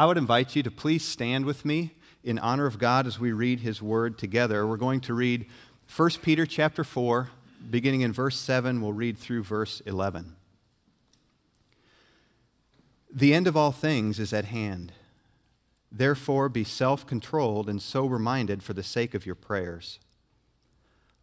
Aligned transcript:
I 0.00 0.06
would 0.06 0.16
invite 0.16 0.56
you 0.56 0.62
to 0.62 0.70
please 0.70 1.04
stand 1.04 1.44
with 1.44 1.62
me 1.62 1.90
in 2.24 2.38
honor 2.38 2.64
of 2.64 2.78
God 2.78 3.06
as 3.06 3.20
we 3.20 3.32
read 3.32 3.60
his 3.60 3.82
word 3.82 4.16
together. 4.16 4.66
We're 4.66 4.78
going 4.78 5.02
to 5.02 5.12
read 5.12 5.44
1 5.94 6.10
Peter 6.22 6.46
chapter 6.46 6.84
4, 6.84 7.28
beginning 7.68 8.00
in 8.00 8.10
verse 8.10 8.38
7. 8.38 8.80
We'll 8.80 8.94
read 8.94 9.18
through 9.18 9.42
verse 9.42 9.82
11. 9.84 10.36
The 13.12 13.34
end 13.34 13.46
of 13.46 13.58
all 13.58 13.72
things 13.72 14.18
is 14.18 14.32
at 14.32 14.46
hand. 14.46 14.92
Therefore, 15.92 16.48
be 16.48 16.64
self 16.64 17.06
controlled 17.06 17.68
and 17.68 17.82
sober 17.82 18.18
minded 18.18 18.62
for 18.62 18.72
the 18.72 18.82
sake 18.82 19.12
of 19.12 19.26
your 19.26 19.34
prayers. 19.34 19.98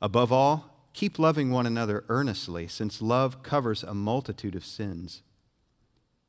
Above 0.04 0.32
all, 0.32 0.88
keep 0.94 1.18
loving 1.18 1.50
one 1.50 1.66
another 1.66 2.04
earnestly, 2.10 2.68
since 2.68 3.02
love 3.02 3.42
covers 3.42 3.82
a 3.82 3.96
multitude 3.96 4.54
of 4.54 4.64
sins. 4.64 5.24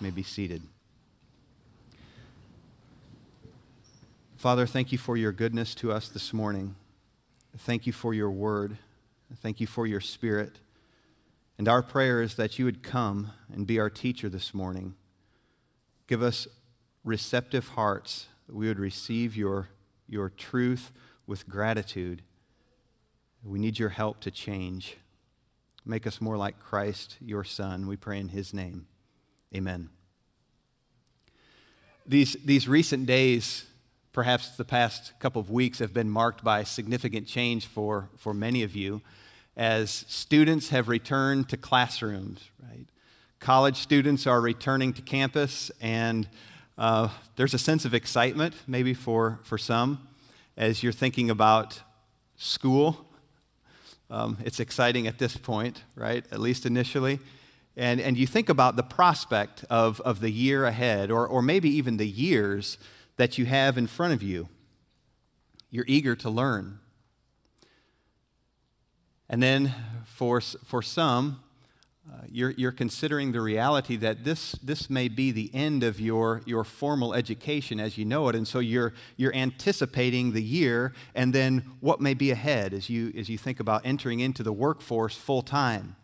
May 0.00 0.10
be 0.10 0.22
seated. 0.22 0.62
Father, 4.36 4.66
thank 4.66 4.92
you 4.92 4.98
for 4.98 5.16
your 5.16 5.32
goodness 5.32 5.74
to 5.76 5.90
us 5.90 6.08
this 6.08 6.32
morning. 6.32 6.76
Thank 7.56 7.86
you 7.86 7.92
for 7.92 8.12
your 8.12 8.30
word. 8.30 8.76
Thank 9.42 9.60
you 9.60 9.66
for 9.66 9.86
your 9.86 10.00
spirit. 10.00 10.58
And 11.58 11.68
our 11.68 11.82
prayer 11.82 12.20
is 12.20 12.34
that 12.34 12.58
you 12.58 12.64
would 12.66 12.82
come 12.82 13.32
and 13.52 13.66
be 13.66 13.80
our 13.80 13.88
teacher 13.88 14.28
this 14.28 14.52
morning. 14.52 14.94
Give 16.06 16.22
us 16.22 16.46
receptive 17.02 17.68
hearts 17.68 18.26
we 18.48 18.68
would 18.68 18.78
receive 18.78 19.36
your, 19.36 19.68
your 20.08 20.28
truth 20.28 20.92
with 21.26 21.48
gratitude. 21.48 22.22
We 23.42 23.58
need 23.58 23.78
your 23.78 23.88
help 23.90 24.20
to 24.20 24.30
change. 24.30 24.96
Make 25.84 26.06
us 26.06 26.20
more 26.20 26.36
like 26.36 26.60
Christ, 26.60 27.16
your 27.20 27.44
Son. 27.44 27.86
We 27.86 27.96
pray 27.96 28.18
in 28.18 28.28
his 28.28 28.52
name. 28.52 28.86
Amen. 29.54 29.90
These, 32.04 32.36
these 32.44 32.68
recent 32.68 33.06
days, 33.06 33.64
perhaps 34.12 34.56
the 34.56 34.64
past 34.64 35.12
couple 35.18 35.40
of 35.40 35.50
weeks, 35.50 35.78
have 35.78 35.92
been 35.92 36.10
marked 36.10 36.44
by 36.44 36.62
significant 36.62 37.26
change 37.26 37.66
for, 37.66 38.08
for 38.16 38.32
many 38.32 38.62
of 38.62 38.76
you 38.76 39.02
as 39.56 40.04
students 40.08 40.68
have 40.68 40.88
returned 40.88 41.48
to 41.48 41.56
classrooms, 41.56 42.50
right? 42.62 42.86
College 43.40 43.76
students 43.76 44.26
are 44.26 44.40
returning 44.40 44.92
to 44.92 45.02
campus, 45.02 45.70
and 45.80 46.28
uh, 46.76 47.08
there's 47.36 47.54
a 47.54 47.58
sense 47.58 47.84
of 47.84 47.94
excitement, 47.94 48.54
maybe 48.66 48.92
for, 48.92 49.40
for 49.42 49.56
some, 49.56 50.06
as 50.56 50.82
you're 50.82 50.92
thinking 50.92 51.30
about 51.30 51.80
school. 52.36 53.06
Um, 54.10 54.38
it's 54.44 54.60
exciting 54.60 55.06
at 55.06 55.18
this 55.18 55.36
point, 55.36 55.82
right? 55.94 56.24
At 56.30 56.38
least 56.38 56.66
initially 56.66 57.18
and, 57.76 58.00
and 58.00 58.16
you 58.16 58.26
think 58.26 58.48
about 58.48 58.76
the 58.76 58.82
prospect 58.82 59.64
of, 59.68 60.00
of 60.00 60.20
the 60.20 60.30
year 60.30 60.64
ahead, 60.64 61.10
or, 61.10 61.26
or 61.26 61.42
maybe 61.42 61.68
even 61.68 61.98
the 61.98 62.08
years 62.08 62.78
that 63.16 63.36
you 63.36 63.44
have 63.44 63.76
in 63.76 63.86
front 63.86 64.14
of 64.14 64.22
you, 64.22 64.48
you're 65.70 65.84
eager 65.86 66.16
to 66.16 66.30
learn. 66.30 66.78
And 69.28 69.42
then 69.42 69.74
for, 70.06 70.40
for 70.40 70.80
some, 70.80 71.42
uh, 72.10 72.20
you're, 72.30 72.52
you're 72.52 72.72
considering 72.72 73.32
the 73.32 73.40
reality 73.40 73.96
that 73.96 74.24
this, 74.24 74.52
this 74.52 74.88
may 74.88 75.08
be 75.08 75.30
the 75.32 75.50
end 75.52 75.82
of 75.82 76.00
your, 76.00 76.40
your 76.46 76.64
formal 76.64 77.12
education 77.12 77.80
as 77.80 77.98
you 77.98 78.04
know 78.04 78.28
it. 78.28 78.36
And 78.36 78.46
so 78.46 78.60
you're, 78.60 78.94
you're 79.16 79.34
anticipating 79.34 80.32
the 80.32 80.42
year 80.42 80.94
and 81.14 81.34
then 81.34 81.72
what 81.80 82.00
may 82.00 82.14
be 82.14 82.30
ahead 82.30 82.72
as 82.72 82.88
you, 82.88 83.12
as 83.18 83.28
you 83.28 83.36
think 83.36 83.58
about 83.58 83.82
entering 83.84 84.20
into 84.20 84.42
the 84.42 84.52
workforce 84.52 85.16
full 85.16 85.42
time 85.42 85.96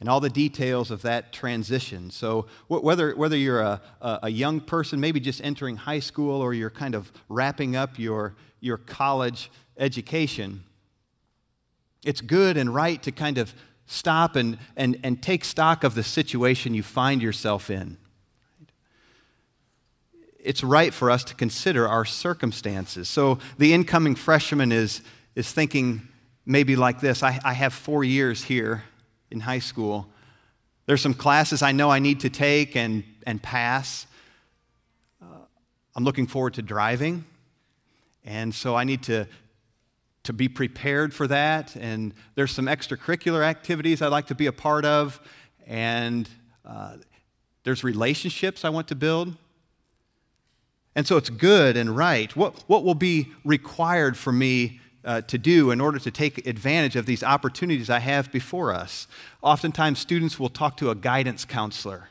and 0.00 0.08
all 0.08 0.18
the 0.18 0.30
details 0.30 0.90
of 0.90 1.02
that 1.02 1.32
transition. 1.32 2.10
So, 2.10 2.46
whether, 2.68 3.14
whether 3.14 3.36
you're 3.36 3.60
a, 3.60 3.80
a 4.00 4.30
young 4.30 4.60
person, 4.60 4.98
maybe 4.98 5.20
just 5.20 5.44
entering 5.44 5.76
high 5.76 6.00
school, 6.00 6.40
or 6.40 6.54
you're 6.54 6.70
kind 6.70 6.94
of 6.94 7.12
wrapping 7.28 7.76
up 7.76 7.98
your, 7.98 8.34
your 8.60 8.78
college 8.78 9.50
education, 9.76 10.64
it's 12.02 12.22
good 12.22 12.56
and 12.56 12.74
right 12.74 13.02
to 13.02 13.12
kind 13.12 13.36
of 13.36 13.54
stop 13.86 14.36
and, 14.36 14.56
and, 14.74 14.98
and 15.02 15.22
take 15.22 15.44
stock 15.44 15.84
of 15.84 15.94
the 15.94 16.02
situation 16.02 16.72
you 16.72 16.82
find 16.82 17.20
yourself 17.20 17.68
in. 17.68 17.98
It's 20.38 20.64
right 20.64 20.94
for 20.94 21.10
us 21.10 21.22
to 21.24 21.34
consider 21.34 21.86
our 21.86 22.06
circumstances. 22.06 23.10
So, 23.10 23.38
the 23.58 23.74
incoming 23.74 24.14
freshman 24.14 24.72
is, 24.72 25.02
is 25.34 25.52
thinking 25.52 26.08
maybe 26.46 26.74
like 26.74 27.00
this 27.00 27.22
I, 27.22 27.38
I 27.44 27.52
have 27.52 27.74
four 27.74 28.02
years 28.02 28.44
here 28.44 28.84
in 29.30 29.40
high 29.40 29.58
school. 29.58 30.06
There's 30.86 31.00
some 31.00 31.14
classes 31.14 31.62
I 31.62 31.72
know 31.72 31.90
I 31.90 31.98
need 31.98 32.20
to 32.20 32.30
take 32.30 32.74
and, 32.76 33.04
and 33.26 33.42
pass. 33.42 34.06
Uh, 35.22 35.44
I'm 35.94 36.04
looking 36.04 36.26
forward 36.26 36.54
to 36.54 36.62
driving, 36.62 37.24
and 38.24 38.54
so 38.54 38.74
I 38.74 38.84
need 38.84 39.02
to, 39.04 39.26
to 40.24 40.32
be 40.32 40.48
prepared 40.48 41.14
for 41.14 41.26
that. 41.28 41.76
And 41.76 42.12
there's 42.34 42.50
some 42.50 42.66
extracurricular 42.66 43.44
activities 43.44 44.02
I'd 44.02 44.08
like 44.08 44.26
to 44.28 44.34
be 44.34 44.46
a 44.46 44.52
part 44.52 44.84
of, 44.84 45.20
and 45.66 46.28
uh, 46.64 46.96
there's 47.64 47.84
relationships 47.84 48.64
I 48.64 48.70
want 48.70 48.88
to 48.88 48.94
build. 48.94 49.36
And 50.96 51.06
so 51.06 51.16
it's 51.16 51.30
good 51.30 51.76
and 51.76 51.96
right. 51.96 52.34
What, 52.34 52.64
what 52.66 52.84
will 52.84 52.96
be 52.96 53.28
required 53.44 54.16
for 54.16 54.32
me 54.32 54.80
uh, 55.04 55.22
to 55.22 55.38
do 55.38 55.70
in 55.70 55.80
order 55.80 55.98
to 55.98 56.10
take 56.10 56.46
advantage 56.46 56.96
of 56.96 57.06
these 57.06 57.22
opportunities 57.22 57.88
I 57.88 58.00
have 58.00 58.30
before 58.30 58.72
us. 58.72 59.06
Oftentimes, 59.42 59.98
students 59.98 60.38
will 60.38 60.48
talk 60.48 60.76
to 60.78 60.90
a 60.90 60.94
guidance 60.94 61.44
counselor. 61.44 62.10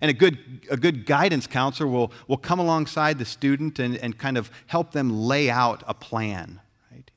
And 0.00 0.10
a 0.10 0.14
good, 0.14 0.38
a 0.70 0.76
good 0.76 1.06
guidance 1.06 1.46
counselor 1.46 1.88
will, 1.88 2.12
will 2.28 2.36
come 2.36 2.58
alongside 2.58 3.18
the 3.18 3.24
student 3.24 3.78
and, 3.78 3.96
and 3.96 4.16
kind 4.16 4.38
of 4.38 4.50
help 4.66 4.92
them 4.92 5.10
lay 5.10 5.50
out 5.50 5.82
a 5.88 5.94
plan. 5.94 6.60
Right? 6.92 7.10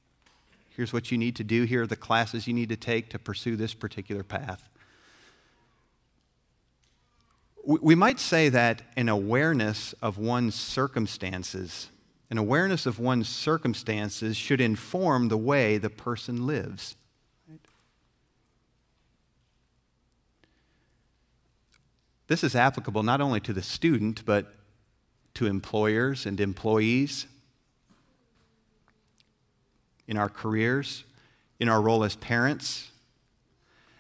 Here's 0.70 0.92
what 0.92 1.12
you 1.12 1.18
need 1.18 1.36
to 1.36 1.44
do, 1.44 1.64
here 1.64 1.84
are 1.84 1.88
the 1.88 1.96
classes 1.96 2.48
you 2.48 2.54
need 2.54 2.70
to 2.70 2.78
take 2.78 3.10
to 3.10 3.20
pursue 3.20 3.56
this 3.56 3.74
particular 3.74 4.24
path. 4.24 4.68
We 7.64 7.94
might 7.94 8.20
say 8.20 8.50
that 8.50 8.82
an 8.98 9.08
awareness 9.08 9.94
of 10.02 10.18
one's 10.18 10.56
circumstances 10.56 11.90
an 12.32 12.38
awareness 12.38 12.86
of 12.86 12.98
one's 12.98 13.28
circumstances 13.28 14.38
should 14.38 14.62
inform 14.62 15.28
the 15.28 15.38
way 15.38 15.78
the 15.78 15.90
person 15.90 16.48
lives. 16.48 16.96
This 22.28 22.42
is 22.42 22.56
applicable 22.56 23.04
not 23.04 23.20
only 23.20 23.42
to 23.42 23.52
the 23.52 23.62
student, 23.62 24.24
but 24.26 24.54
to 25.34 25.46
employers 25.46 26.26
and 26.26 26.40
employees, 26.40 27.28
in 30.08 30.16
our 30.16 30.30
careers, 30.30 31.04
in 31.60 31.68
our 31.68 31.82
role 31.82 32.02
as 32.02 32.16
parents. 32.16 32.92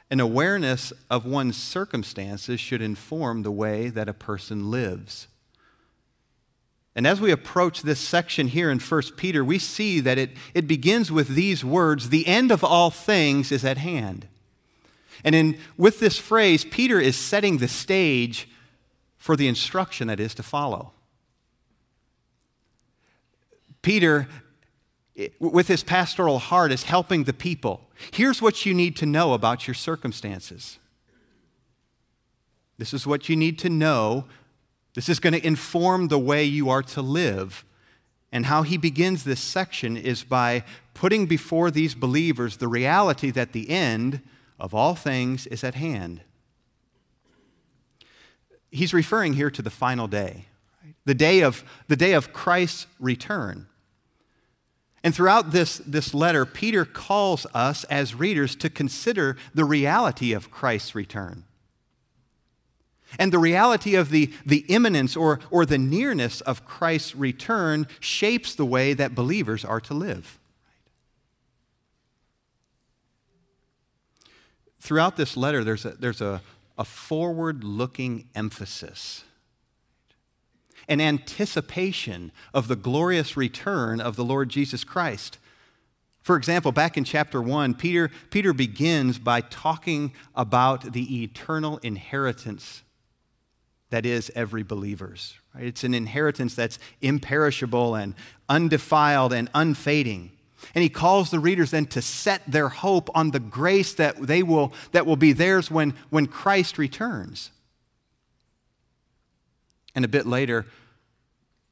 An 0.09 0.21
awareness 0.21 0.93
of 1.09 1.25
one's 1.25 1.57
circumstances 1.57 2.61
should 2.61 2.81
inform 2.81 3.43
the 3.43 3.51
way 3.51 3.89
that 3.89 4.07
a 4.07 4.13
person 4.13 4.71
lives. 4.71 5.27
And 6.95 7.07
as 7.07 7.21
we 7.21 7.31
approach 7.31 7.81
this 7.81 7.99
section 7.99 8.47
here 8.47 8.69
in 8.69 8.79
1 8.79 9.01
Peter, 9.15 9.45
we 9.45 9.59
see 9.59 9.99
that 10.01 10.17
it, 10.17 10.31
it 10.53 10.67
begins 10.67 11.11
with 11.11 11.29
these 11.29 11.63
words 11.63 12.09
the 12.09 12.27
end 12.27 12.51
of 12.51 12.63
all 12.63 12.89
things 12.89 13.51
is 13.51 13.63
at 13.63 13.77
hand. 13.77 14.27
And 15.23 15.35
in, 15.35 15.57
with 15.77 15.99
this 15.99 16.17
phrase, 16.17 16.65
Peter 16.65 16.99
is 16.99 17.15
setting 17.15 17.57
the 17.57 17.67
stage 17.67 18.49
for 19.17 19.35
the 19.35 19.47
instruction 19.47 20.07
that 20.07 20.19
is 20.19 20.33
to 20.33 20.43
follow. 20.43 20.91
Peter, 23.81 24.27
with 25.39 25.67
his 25.67 25.83
pastoral 25.83 26.39
heart, 26.39 26.71
is 26.71 26.83
helping 26.83 27.23
the 27.23 27.33
people. 27.33 27.89
Here's 28.11 28.41
what 28.41 28.65
you 28.65 28.73
need 28.73 28.95
to 28.97 29.05
know 29.05 29.33
about 29.33 29.67
your 29.67 29.73
circumstances. 29.73 30.79
This 32.77 32.93
is 32.93 33.05
what 33.05 33.29
you 33.29 33.35
need 33.35 33.59
to 33.59 33.69
know 33.69 34.25
this 34.93 35.09
is 35.09 35.19
going 35.19 35.33
to 35.33 35.45
inform 35.45 36.07
the 36.07 36.19
way 36.19 36.43
you 36.43 36.69
are 36.69 36.83
to 36.83 37.01
live. 37.01 37.65
And 38.31 38.45
how 38.45 38.63
he 38.63 38.77
begins 38.77 39.23
this 39.23 39.41
section 39.41 39.97
is 39.97 40.23
by 40.23 40.63
putting 40.93 41.25
before 41.25 41.69
these 41.69 41.95
believers 41.95 42.57
the 42.57 42.67
reality 42.67 43.29
that 43.31 43.51
the 43.51 43.69
end 43.69 44.21
of 44.59 44.73
all 44.73 44.95
things 44.95 45.47
is 45.47 45.63
at 45.63 45.75
hand. 45.75 46.21
He's 48.69 48.93
referring 48.93 49.33
here 49.33 49.51
to 49.51 49.61
the 49.61 49.69
final 49.69 50.07
day. 50.07 50.45
The 51.05 51.13
day 51.13 51.41
of, 51.41 51.63
the 51.87 51.97
day 51.97 52.13
of 52.13 52.31
Christ's 52.31 52.87
return. 52.99 53.67
And 55.03 55.15
throughout 55.15 55.51
this, 55.51 55.79
this 55.79 56.13
letter, 56.13 56.45
Peter 56.45 56.85
calls 56.85 57.47
us 57.53 57.83
as 57.85 58.13
readers 58.13 58.55
to 58.57 58.69
consider 58.69 59.35
the 59.53 59.65
reality 59.65 60.31
of 60.31 60.51
Christ's 60.51 60.93
return. 60.93 61.43
And 63.19 63.31
the 63.31 63.39
reality 63.39 63.95
of 63.95 64.09
the, 64.09 64.31
the 64.45 64.65
imminence 64.67 65.15
or, 65.15 65.39
or 65.49 65.65
the 65.65 65.77
nearness 65.77 66.41
of 66.41 66.65
Christ's 66.65 67.15
return 67.15 67.87
shapes 67.99 68.55
the 68.55 68.65
way 68.65 68.93
that 68.93 69.15
believers 69.15 69.65
are 69.65 69.81
to 69.81 69.93
live. 69.93 70.39
Throughout 74.79 75.17
this 75.17 75.37
letter, 75.37 75.63
there's 75.63 75.85
a, 75.85 75.91
there's 75.91 76.21
a, 76.21 76.41
a 76.77 76.85
forward 76.85 77.63
looking 77.63 78.27
emphasis 78.33 79.23
an 80.87 80.99
anticipation 80.99 82.31
of 82.53 82.67
the 82.67 82.75
glorious 82.75 83.37
return 83.37 84.01
of 84.01 84.15
the 84.15 84.25
Lord 84.25 84.49
Jesus 84.49 84.83
Christ. 84.83 85.37
For 86.21 86.35
example, 86.35 86.71
back 86.71 86.97
in 86.97 87.03
chapter 87.03 87.41
1, 87.41 87.75
Peter, 87.75 88.11
Peter 88.29 88.53
begins 88.53 89.17
by 89.17 89.41
talking 89.41 90.11
about 90.35 90.93
the 90.93 91.23
eternal 91.23 91.77
inheritance 91.77 92.83
that 93.91 94.05
is 94.05 94.31
every 94.35 94.63
believer's. 94.63 95.35
Right? 95.53 95.65
It's 95.65 95.83
an 95.83 95.93
inheritance 95.93 96.55
that's 96.55 96.79
imperishable 97.01 97.95
and 97.95 98.15
undefiled 98.49 99.31
and 99.31 99.49
unfading. 99.53 100.31
And 100.73 100.83
he 100.83 100.89
calls 100.89 101.31
the 101.31 101.39
readers 101.39 101.71
then 101.71 101.85
to 101.87 102.01
set 102.01 102.41
their 102.49 102.69
hope 102.69 103.09
on 103.15 103.31
the 103.31 103.39
grace 103.39 103.93
that 103.95 104.17
they 104.17 104.43
will 104.43 104.73
that 104.91 105.05
will 105.05 105.15
be 105.15 105.33
theirs 105.33 105.69
when, 105.69 105.93
when 106.09 106.27
Christ 106.27 106.77
returns. 106.77 107.51
And 109.93 110.05
a 110.05 110.07
bit 110.07 110.25
later, 110.25 110.65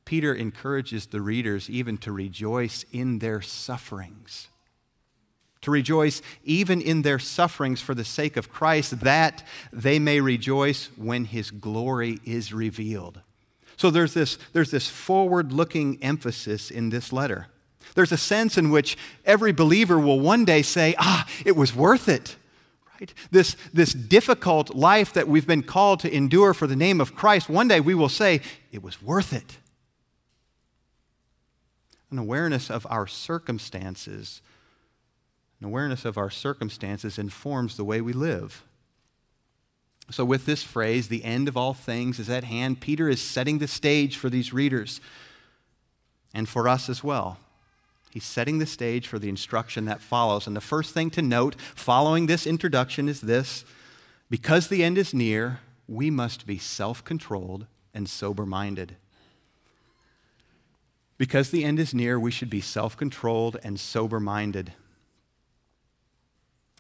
Peter 0.06 0.34
encourages 0.34 1.06
the 1.08 1.22
readers 1.22 1.70
even 1.70 1.98
to 2.00 2.12
rejoice 2.12 2.84
in 2.92 3.20
their 3.20 3.42
sufferings. 3.42 4.48
To 5.62 5.72
rejoice 5.72 6.22
even 6.44 6.82
in 6.82 7.02
their 7.02 7.20
sufferings 7.20 7.82
for 7.82 7.94
the 7.94 8.06
sake 8.06 8.38
of 8.38 8.50
Christ, 8.50 9.02
that 9.02 9.46
they 9.74 10.00
may 10.00 10.22
rejoice 10.22 10.90
when 10.96 11.26
his 11.26 11.52
glory 11.52 12.20
is 12.24 12.54
revealed. 12.54 13.22
So 13.76 13.90
there's 13.90 14.14
this, 14.14 14.38
there's 14.54 14.72
this 14.72 14.88
forward 14.88 15.52
looking 15.52 16.02
emphasis 16.02 16.72
in 16.72 16.90
this 16.90 17.12
letter. 17.12 17.48
There's 17.96 18.12
a 18.12 18.18
sense 18.18 18.58
in 18.58 18.70
which 18.70 18.98
every 19.26 19.52
believer 19.52 20.00
will 20.00 20.20
one 20.20 20.46
day 20.46 20.62
say, 20.62 20.96
Ah, 20.98 21.28
it 21.46 21.56
was 21.56 21.76
worth 21.76 22.08
it. 22.08 22.36
Right? 23.00 23.14
This, 23.32 23.56
this 23.74 23.94
difficult 23.94 24.76
life 24.76 25.14
that 25.14 25.28
we've 25.28 25.48
been 25.48 25.64
called 25.64 26.02
to 26.02 26.14
endure 26.14 26.54
for 26.54 26.68
the 26.68 26.76
name 26.76 27.02
of 27.02 27.16
Christ, 27.16 27.50
one 27.50 27.68
day 27.68 27.80
we 27.80 27.96
will 27.96 28.10
say, 28.10 28.42
It 28.72 28.84
was 28.84 29.02
worth 29.02 29.34
it 29.34 29.58
an 32.12 32.18
awareness 32.18 32.70
of 32.70 32.88
our 32.90 33.08
circumstances. 33.08 34.42
Awareness 35.62 36.06
of 36.06 36.18
our 36.18 36.30
circumstances 36.30 37.18
informs 37.18 37.76
the 37.76 37.84
way 37.84 38.00
we 38.00 38.14
live. 38.14 38.64
So, 40.12 40.26
with 40.26 40.46
this 40.46 40.64
phrase, 40.64 41.08
the 41.08 41.24
end 41.24 41.48
of 41.48 41.58
all 41.58 41.74
things 41.74 42.18
is 42.18 42.30
at 42.30 42.46
hand, 42.46 42.82
Peter 42.82 43.10
is 43.10 43.22
setting 43.22 43.60
the 43.60 43.68
stage 43.68 44.18
for 44.18 44.30
these 44.30 44.54
readers 44.54 45.02
and 46.34 46.48
for 46.48 46.68
us 46.68 46.90
as 46.90 47.04
well. 47.04 47.38
He's 48.10 48.24
setting 48.24 48.58
the 48.58 48.66
stage 48.66 49.08
for 49.08 49.20
the 49.20 49.30
instruction 49.30 49.86
that 49.86 50.02
follows. 50.02 50.48
And 50.48 50.56
the 50.56 50.62
first 50.62 50.94
thing 50.94 51.12
to 51.12 51.22
note 51.22 51.56
following 51.76 52.26
this 52.26 52.48
introduction 52.48 53.08
is 53.08 53.22
this 53.22 53.66
because 54.30 54.68
the 54.68 54.84
end 54.84 54.98
is 54.98 55.14
near, 55.14 55.60
we 55.88 56.10
must 56.10 56.48
be 56.48 56.58
self 56.58 57.04
controlled 57.04 57.68
and 57.94 58.10
sober 58.10 58.46
minded. 58.46 58.96
Because 61.18 61.52
the 61.52 61.66
end 61.66 61.80
is 61.80 61.94
near, 61.94 62.20
we 62.20 62.32
should 62.32 62.50
be 62.50 62.62
self 62.62 62.96
controlled 62.96 63.58
and 63.64 63.80
sober 63.80 64.20
minded. 64.20 64.74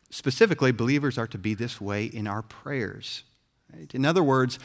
Specifically, 0.10 0.72
believers 0.72 1.18
are 1.18 1.28
to 1.28 1.38
be 1.38 1.54
this 1.54 1.80
way 1.80 2.06
in 2.06 2.28
our 2.28 2.42
prayers. 2.42 3.24
Right? 3.74 3.94
In 3.94 4.06
other 4.06 4.24
words, 4.24 4.58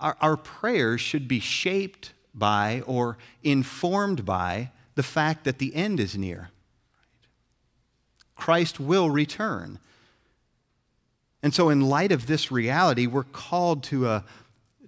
our, 0.00 0.16
our 0.20 0.36
prayers 0.36 1.00
should 1.00 1.26
be 1.26 1.40
shaped 1.40 2.12
by 2.34 2.82
or 2.86 3.18
informed 3.42 4.24
by 4.24 4.70
the 4.94 5.02
fact 5.02 5.44
that 5.44 5.58
the 5.58 5.74
end 5.74 6.00
is 6.00 6.16
near. 6.16 6.50
Christ 8.34 8.80
will 8.80 9.10
return. 9.10 9.78
And 11.42 11.52
so, 11.52 11.68
in 11.68 11.80
light 11.80 12.12
of 12.12 12.26
this 12.26 12.52
reality, 12.52 13.06
we're 13.06 13.24
called 13.24 13.82
to, 13.84 14.08
a, 14.08 14.24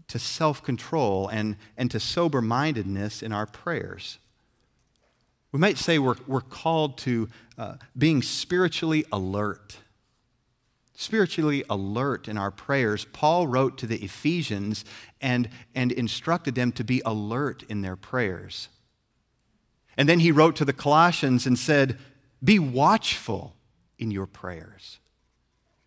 to 0.08 0.18
self 0.18 0.62
control 0.62 1.28
and, 1.28 1.56
and 1.76 1.90
to 1.90 1.98
sober 1.98 2.40
mindedness 2.40 3.22
in 3.22 3.32
our 3.32 3.46
prayers. 3.46 4.18
We 5.50 5.58
might 5.58 5.78
say 5.78 5.98
we're, 5.98 6.16
we're 6.26 6.40
called 6.40 6.98
to 6.98 7.28
uh, 7.58 7.74
being 7.96 8.22
spiritually 8.22 9.04
alert. 9.12 9.78
Spiritually 10.94 11.64
alert 11.68 12.28
in 12.28 12.38
our 12.38 12.50
prayers. 12.50 13.04
Paul 13.12 13.46
wrote 13.46 13.76
to 13.78 13.86
the 13.86 14.02
Ephesians 14.02 14.84
and, 15.20 15.48
and 15.74 15.90
instructed 15.90 16.54
them 16.54 16.72
to 16.72 16.84
be 16.84 17.02
alert 17.04 17.64
in 17.68 17.82
their 17.82 17.96
prayers. 17.96 18.68
And 19.96 20.08
then 20.08 20.20
he 20.20 20.32
wrote 20.32 20.56
to 20.56 20.64
the 20.64 20.72
Colossians 20.72 21.46
and 21.46 21.58
said, 21.58 21.98
Be 22.42 22.58
watchful 22.58 23.54
in 23.98 24.10
your 24.10 24.26
prayers. 24.26 25.00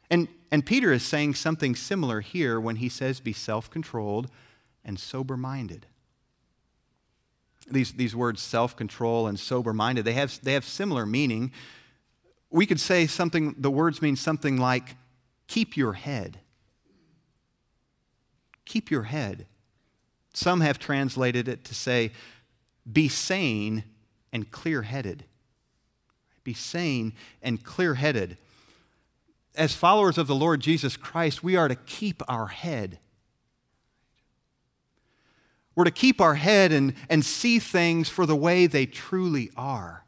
And, 0.10 0.28
and 0.52 0.66
Peter 0.66 0.92
is 0.92 1.04
saying 1.04 1.36
something 1.36 1.76
similar 1.76 2.22
here 2.22 2.60
when 2.60 2.78
he 2.78 2.90
says, 2.90 3.20
Be 3.20 3.34
self 3.34 3.70
controlled 3.70 4.30
and 4.84 5.00
sober 5.00 5.38
minded 5.38 5.88
these, 7.70 7.94
these 7.94 8.16
words 8.16 8.42
self 8.42 8.76
control 8.76 9.28
and 9.28 9.40
sober 9.40 9.74
minded, 9.74 10.06
they 10.06 10.14
have, 10.14 10.40
they 10.42 10.54
have 10.54 10.66
similar 10.66 11.06
meaning. 11.06 11.52
We 12.50 12.66
could 12.66 12.80
say 12.80 13.08
something, 13.08 13.56
the 13.58 13.72
words 13.72 14.02
mean 14.02 14.16
something 14.16 14.58
like 14.58 14.96
keep 15.48 15.76
your 15.76 15.94
head. 15.94 16.40
Keep 18.66 18.92
your 18.92 19.04
head. 19.04 19.46
Some 20.34 20.62
have 20.62 20.80
translated 20.80 21.48
it 21.48 21.64
to 21.66 21.76
say 21.76 22.12
be 22.92 23.10
sane 23.10 23.84
and 24.32 24.50
clear 24.52 24.84
headed. 24.84 25.26
Be 26.44 26.54
sane 26.54 27.14
and 27.42 27.64
clear 27.64 27.96
headed. 27.96 28.38
As 29.56 29.74
followers 29.74 30.18
of 30.18 30.28
the 30.28 30.36
Lord 30.36 30.62
Jesus 30.62 30.96
Christ, 30.96 31.44
we 31.44 31.56
are 31.56 31.68
to 31.68 31.76
keep 31.76 32.22
our 32.28 32.48
head 32.48 33.00
we're 35.78 35.84
to 35.84 35.92
keep 35.92 36.20
our 36.20 36.34
head 36.34 36.72
and, 36.72 36.96
and 37.08 37.24
see 37.24 37.60
things 37.60 38.10
for 38.10 38.26
the 38.26 38.36
way 38.36 38.66
they 38.66 38.88
truly 38.88 39.52
are. 39.56 40.06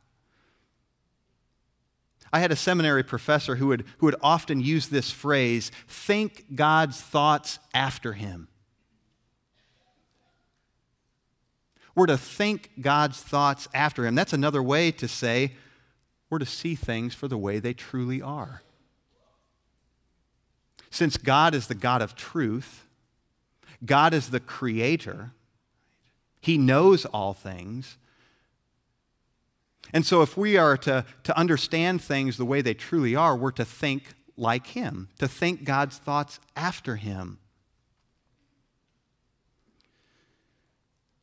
I 2.32 2.40
had 2.40 2.52
a 2.52 2.56
seminary 2.56 3.04
professor 3.04 3.56
who 3.56 3.68
would, 3.68 3.86
who 3.98 4.06
would 4.06 4.16
often 4.22 4.62
use 4.62 4.88
this 4.88 5.12
phrase 5.12 5.72
think 5.88 6.56
God's 6.56 7.02
thoughts 7.02 7.60
after 7.74 8.14
him. 8.14 8.48
We're 11.96 12.06
to 12.06 12.18
think 12.18 12.72
God's 12.80 13.22
thoughts 13.22 13.68
after 13.74 14.06
him. 14.06 14.16
That's 14.16 14.34
another 14.34 14.64
way 14.64 14.92
to 14.92 15.08
say 15.08 15.54
we're 16.30 16.40
to 16.40 16.46
see 16.46 16.76
things 16.76 17.16
for 17.16 17.28
the 17.28 17.38
way 17.38 17.60
they 17.60 17.74
truly 17.74 18.22
are. 18.22 18.62
Since 20.92 21.18
God 21.18 21.54
is 21.54 21.68
the 21.68 21.76
God 21.76 22.02
of 22.02 22.16
truth, 22.16 22.88
God 23.86 24.14
is 24.14 24.30
the 24.30 24.40
creator, 24.40 25.32
he 26.42 26.58
knows 26.58 27.06
all 27.06 27.34
things. 27.34 27.98
And 29.94 30.06
so, 30.06 30.22
if 30.22 30.38
we 30.38 30.58
are 30.58 30.78
to, 30.78 31.06
to 31.24 31.38
understand 31.38 32.02
things 32.02 32.38
the 32.38 32.46
way 32.46 32.62
they 32.62 32.74
truly 32.74 33.16
are, 33.16 33.36
we're 33.36 33.52
to 33.52 33.66
think 33.66 34.14
like 34.38 34.68
Him, 34.68 35.10
to 35.20 35.28
think 35.28 35.64
God's 35.64 35.98
thoughts 35.98 36.40
after 36.56 36.96
Him. 36.96 37.40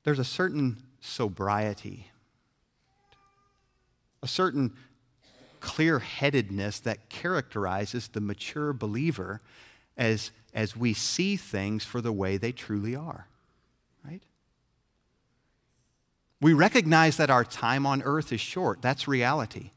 There's 0.04 0.18
a 0.18 0.24
certain 0.24 0.82
sobriety, 1.00 2.10
a 4.22 4.28
certain 4.28 4.74
clear 5.60 5.98
headedness 5.98 6.78
that 6.80 7.08
characterizes 7.08 8.08
the 8.08 8.20
mature 8.20 8.72
believer 8.72 9.40
as, 9.96 10.30
as 10.54 10.76
we 10.76 10.92
see 10.94 11.36
things 11.36 11.84
for 11.84 12.00
the 12.00 12.12
way 12.12 12.36
they 12.36 12.52
truly 12.52 12.94
are. 12.94 13.26
We 16.40 16.52
recognize 16.52 17.16
that 17.16 17.30
our 17.30 17.44
time 17.44 17.86
on 17.86 18.02
earth 18.02 18.32
is 18.32 18.40
short. 18.40 18.82
That's 18.82 19.08
reality. 19.08 19.70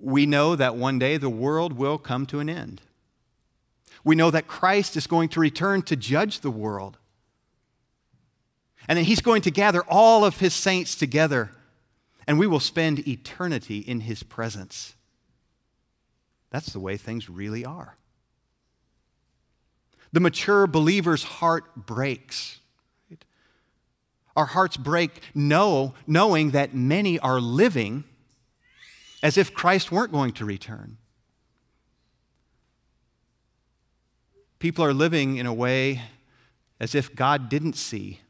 We 0.00 0.26
know 0.26 0.56
that 0.56 0.76
one 0.76 0.98
day 0.98 1.16
the 1.16 1.30
world 1.30 1.74
will 1.74 1.98
come 1.98 2.26
to 2.26 2.40
an 2.40 2.48
end. 2.48 2.82
We 4.04 4.14
know 4.14 4.30
that 4.30 4.46
Christ 4.46 4.96
is 4.96 5.06
going 5.06 5.30
to 5.30 5.40
return 5.40 5.82
to 5.82 5.96
judge 5.96 6.40
the 6.40 6.50
world. 6.50 6.98
And 8.88 8.98
that 8.98 9.02
he's 9.04 9.20
going 9.20 9.42
to 9.42 9.50
gather 9.50 9.82
all 9.82 10.24
of 10.24 10.38
his 10.38 10.54
saints 10.54 10.94
together, 10.94 11.50
and 12.26 12.38
we 12.38 12.46
will 12.46 12.60
spend 12.60 13.06
eternity 13.08 13.78
in 13.78 14.00
his 14.00 14.22
presence. 14.22 14.94
That's 16.50 16.72
the 16.72 16.78
way 16.78 16.96
things 16.96 17.28
really 17.28 17.64
are. 17.64 17.96
The 20.16 20.20
mature 20.20 20.66
believer's 20.66 21.24
heart 21.24 21.84
breaks. 21.84 22.60
Our 24.34 24.46
hearts 24.46 24.78
break 24.78 25.20
know, 25.34 25.92
knowing 26.06 26.52
that 26.52 26.74
many 26.74 27.18
are 27.18 27.38
living 27.38 28.04
as 29.22 29.36
if 29.36 29.52
Christ 29.52 29.92
weren't 29.92 30.12
going 30.12 30.32
to 30.32 30.46
return. 30.46 30.96
People 34.58 34.82
are 34.86 34.94
living 34.94 35.36
in 35.36 35.44
a 35.44 35.52
way 35.52 36.00
as 36.80 36.94
if 36.94 37.14
God 37.14 37.50
didn't 37.50 37.76
see, 37.76 38.20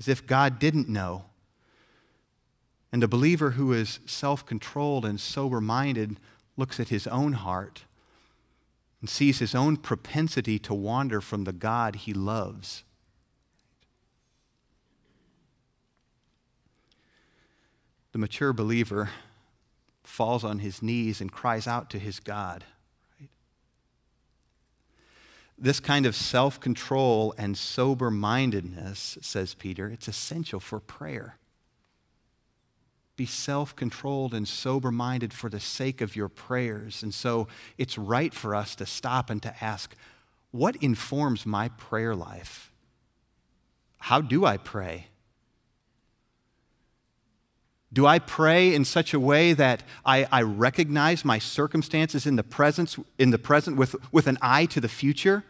as 0.00 0.08
if 0.08 0.26
God 0.26 0.58
didn't 0.58 0.88
know. 0.88 1.26
And 2.90 3.04
a 3.04 3.06
believer 3.06 3.50
who 3.50 3.72
is 3.72 4.00
self 4.04 4.44
controlled 4.44 5.04
and 5.04 5.20
sober 5.20 5.60
minded 5.60 6.16
looks 6.56 6.80
at 6.80 6.88
his 6.88 7.06
own 7.06 7.34
heart 7.34 7.84
and 9.00 9.08
sees 9.08 9.38
his 9.38 9.54
own 9.54 9.76
propensity 9.76 10.58
to 10.58 10.74
wander 10.74 11.20
from 11.20 11.44
the 11.44 11.52
God 11.52 11.96
he 11.96 12.12
loves. 12.12 12.84
The 18.12 18.18
mature 18.18 18.52
believer 18.52 19.10
falls 20.02 20.44
on 20.44 20.58
his 20.58 20.82
knees 20.82 21.20
and 21.20 21.32
cries 21.32 21.66
out 21.66 21.88
to 21.90 21.98
his 21.98 22.20
God. 22.20 22.64
This 25.56 25.78
kind 25.78 26.06
of 26.06 26.16
self 26.16 26.58
control 26.58 27.34
and 27.36 27.56
sober 27.56 28.10
mindedness, 28.10 29.18
says 29.20 29.54
Peter, 29.54 29.88
it's 29.88 30.08
essential 30.08 30.58
for 30.58 30.80
prayer. 30.80 31.36
Be 33.20 33.26
self 33.26 33.76
controlled 33.76 34.32
and 34.32 34.48
sober 34.48 34.90
minded 34.90 35.34
for 35.34 35.50
the 35.50 35.60
sake 35.60 36.00
of 36.00 36.16
your 36.16 36.30
prayers. 36.30 37.02
And 37.02 37.12
so 37.12 37.48
it's 37.76 37.98
right 37.98 38.32
for 38.32 38.54
us 38.54 38.74
to 38.76 38.86
stop 38.86 39.28
and 39.28 39.42
to 39.42 39.54
ask, 39.62 39.94
what 40.52 40.74
informs 40.76 41.44
my 41.44 41.68
prayer 41.68 42.14
life? 42.14 42.72
How 43.98 44.22
do 44.22 44.46
I 44.46 44.56
pray? 44.56 45.08
Do 47.92 48.06
I 48.06 48.20
pray 48.20 48.74
in 48.74 48.86
such 48.86 49.12
a 49.12 49.20
way 49.20 49.52
that 49.52 49.82
I, 50.02 50.26
I, 50.32 50.40
recognize 50.40 51.22
my 51.22 51.38
circumstances 51.38 52.24
in 52.26 52.36
the, 52.36 52.42
presence, 52.42 52.98
in 53.18 53.32
the 53.32 53.38
present 53.38 53.76
with, 53.76 53.96
with 54.10 54.28
an 54.28 54.38
eye 54.40 54.64
to 54.64 54.80
the 54.80 54.88
future? 54.88 55.44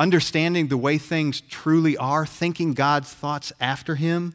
Understanding 0.00 0.66
the 0.66 0.76
way 0.76 0.98
things 0.98 1.40
truly 1.40 1.96
are, 1.96 2.26
thinking 2.26 2.72
God's 2.72 3.14
thoughts 3.14 3.52
after 3.60 3.94
Him? 3.94 4.34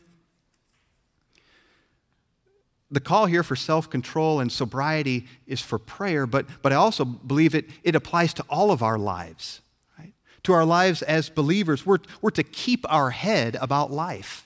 The 2.91 2.99
call 2.99 3.25
here 3.25 3.43
for 3.43 3.55
self 3.55 3.89
control 3.89 4.39
and 4.39 4.51
sobriety 4.51 5.25
is 5.47 5.61
for 5.61 5.79
prayer, 5.79 6.25
but, 6.27 6.45
but 6.61 6.71
I 6.71 6.75
also 6.75 7.03
believe 7.03 7.55
it, 7.55 7.65
it 7.83 7.95
applies 7.95 8.33
to 8.35 8.45
all 8.49 8.71
of 8.71 8.83
our 8.83 8.97
lives. 8.97 9.61
Right? 9.97 10.13
To 10.43 10.53
our 10.53 10.65
lives 10.65 11.01
as 11.01 11.29
believers, 11.29 11.85
we're, 11.85 11.99
we're 12.21 12.29
to 12.31 12.43
keep 12.43 12.85
our 12.91 13.09
head 13.09 13.57
about 13.59 13.91
life 13.91 14.45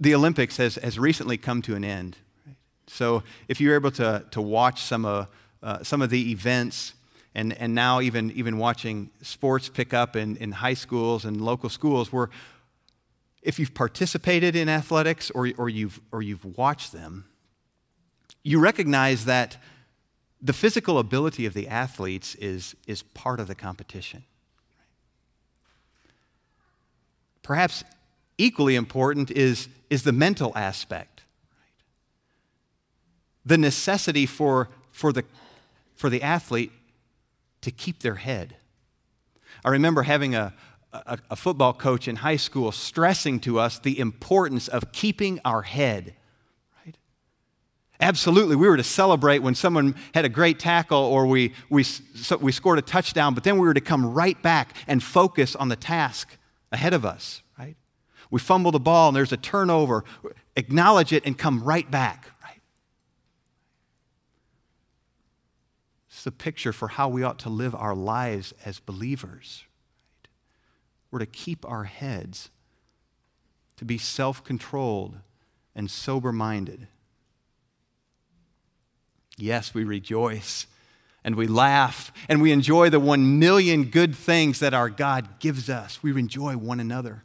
the 0.00 0.14
Olympics 0.14 0.56
has, 0.56 0.76
has 0.76 0.98
recently 0.98 1.36
come 1.36 1.62
to 1.62 1.74
an 1.74 1.84
end. 1.84 2.16
So 2.86 3.22
if 3.48 3.60
you're 3.60 3.74
able 3.74 3.90
to, 3.92 4.24
to 4.30 4.40
watch 4.40 4.82
some 4.82 5.04
of, 5.04 5.28
uh, 5.62 5.82
some 5.82 6.02
of 6.02 6.10
the 6.10 6.30
events, 6.30 6.94
and, 7.34 7.54
and 7.54 7.74
now 7.74 8.00
even, 8.00 8.30
even 8.32 8.58
watching 8.58 9.10
sports 9.22 9.68
pick 9.68 9.94
up 9.94 10.16
in, 10.16 10.36
in 10.36 10.52
high 10.52 10.74
schools 10.74 11.24
and 11.24 11.40
local 11.40 11.68
schools, 11.68 12.12
where 12.12 12.28
if 13.42 13.58
you've 13.58 13.74
participated 13.74 14.54
in 14.54 14.68
athletics 14.68 15.30
or, 15.30 15.50
or, 15.58 15.68
you've, 15.68 16.00
or 16.12 16.22
you've 16.22 16.44
watched 16.56 16.92
them, 16.92 17.26
you 18.42 18.60
recognize 18.60 19.24
that 19.24 19.56
the 20.40 20.52
physical 20.52 20.98
ability 20.98 21.46
of 21.46 21.54
the 21.54 21.68
athletes 21.68 22.34
is, 22.36 22.74
is 22.86 23.02
part 23.02 23.40
of 23.40 23.48
the 23.48 23.54
competition. 23.54 24.24
Perhaps 27.42 27.84
equally 28.38 28.76
important 28.76 29.30
is, 29.30 29.68
is 29.90 30.04
the 30.04 30.12
mental 30.12 30.52
aspect. 30.56 31.22
The 33.44 33.58
necessity 33.58 34.26
for, 34.26 34.68
for, 34.90 35.12
the, 35.12 35.24
for 35.96 36.08
the 36.08 36.22
athlete 36.22 36.72
to 37.60 37.70
keep 37.70 38.00
their 38.00 38.16
head. 38.16 38.56
I 39.64 39.70
remember 39.70 40.02
having 40.02 40.34
a, 40.34 40.54
a, 40.92 41.18
a, 41.30 41.36
football 41.36 41.72
coach 41.72 42.06
in 42.06 42.16
high 42.16 42.36
school 42.36 42.70
stressing 42.70 43.40
to 43.40 43.58
us 43.58 43.78
the 43.78 43.98
importance 43.98 44.68
of 44.68 44.92
keeping 44.92 45.40
our 45.44 45.62
head. 45.62 46.14
Right? 46.84 46.96
Absolutely, 47.98 48.56
we 48.56 48.68
were 48.68 48.76
to 48.76 48.84
celebrate 48.84 49.38
when 49.38 49.54
someone 49.54 49.94
had 50.14 50.24
a 50.24 50.28
great 50.28 50.58
tackle 50.58 50.98
or 50.98 51.26
we, 51.26 51.54
we, 51.70 51.82
so 51.82 52.36
we 52.36 52.52
scored 52.52 52.78
a 52.78 52.82
touchdown, 52.82 53.34
but 53.34 53.42
then 53.44 53.54
we 53.54 53.66
were 53.66 53.74
to 53.74 53.80
come 53.80 54.12
right 54.12 54.40
back 54.42 54.74
and 54.86 55.02
focus 55.02 55.56
on 55.56 55.68
the 55.68 55.76
task 55.76 56.36
ahead 56.70 56.92
of 56.92 57.04
us 57.04 57.42
right? 57.58 57.76
we 58.30 58.38
fumble 58.38 58.70
the 58.70 58.80
ball 58.80 59.08
and 59.08 59.16
there's 59.16 59.32
a 59.32 59.36
turnover, 59.36 60.04
acknowledge 60.56 61.12
it 61.12 61.24
and 61.24 61.38
come 61.38 61.62
right 61.62 61.90
back. 61.90 62.30
Right? 62.42 62.60
It's 66.10 66.26
a 66.26 66.32
picture 66.32 66.72
for 66.72 66.88
how 66.88 67.08
we 67.08 67.22
ought 67.22 67.38
to 67.40 67.48
live 67.48 67.74
our 67.74 67.94
lives 67.94 68.52
as 68.64 68.78
believers. 68.78 69.64
We're 71.12 71.20
to 71.20 71.26
keep 71.26 71.68
our 71.68 71.84
heads, 71.84 72.50
to 73.76 73.84
be 73.84 73.98
self 73.98 74.42
controlled 74.42 75.18
and 75.76 75.88
sober 75.88 76.32
minded. 76.32 76.88
Yes, 79.36 79.74
we 79.74 79.84
rejoice 79.84 80.66
and 81.22 81.36
we 81.36 81.46
laugh 81.46 82.12
and 82.28 82.42
we 82.42 82.50
enjoy 82.50 82.90
the 82.90 82.98
one 82.98 83.38
million 83.38 83.84
good 83.84 84.16
things 84.16 84.58
that 84.58 84.74
our 84.74 84.90
God 84.90 85.38
gives 85.38 85.70
us. 85.70 86.02
We 86.02 86.18
enjoy 86.18 86.56
one 86.56 86.80
another 86.80 87.22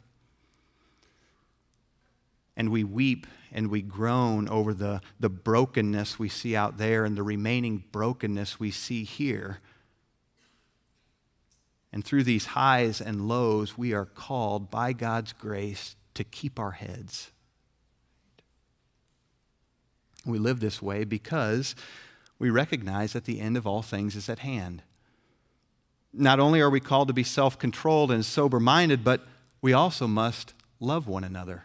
and 2.56 2.70
we 2.70 2.84
weep 2.84 3.26
and 3.52 3.70
we 3.70 3.80
groan 3.80 4.48
over 4.48 4.74
the, 4.74 5.00
the 5.18 5.30
brokenness 5.30 6.18
we 6.18 6.28
see 6.28 6.54
out 6.54 6.76
there 6.76 7.04
and 7.06 7.16
the 7.16 7.22
remaining 7.22 7.84
brokenness 7.90 8.60
we 8.60 8.70
see 8.70 9.04
here. 9.04 9.60
And 11.92 12.04
through 12.04 12.24
these 12.24 12.46
highs 12.46 13.00
and 13.00 13.28
lows, 13.28 13.78
we 13.78 13.92
are 13.92 14.04
called 14.04 14.70
by 14.70 14.92
God's 14.92 15.32
grace 15.32 15.96
to 16.14 16.24
keep 16.24 16.58
our 16.58 16.72
heads. 16.72 17.30
We 20.26 20.38
live 20.38 20.60
this 20.60 20.82
way 20.82 21.04
because 21.04 21.74
we 22.38 22.50
recognize 22.50 23.14
that 23.14 23.24
the 23.24 23.40
end 23.40 23.56
of 23.56 23.66
all 23.66 23.82
things 23.82 24.14
is 24.14 24.28
at 24.28 24.40
hand. 24.40 24.82
Not 26.12 26.40
only 26.40 26.60
are 26.60 26.70
we 26.70 26.80
called 26.80 27.08
to 27.08 27.14
be 27.14 27.22
self 27.22 27.58
controlled 27.58 28.10
and 28.10 28.24
sober 28.24 28.60
minded, 28.60 29.04
but 29.04 29.22
we 29.60 29.72
also 29.72 30.06
must 30.06 30.54
love 30.80 31.06
one 31.06 31.24
another. 31.24 31.64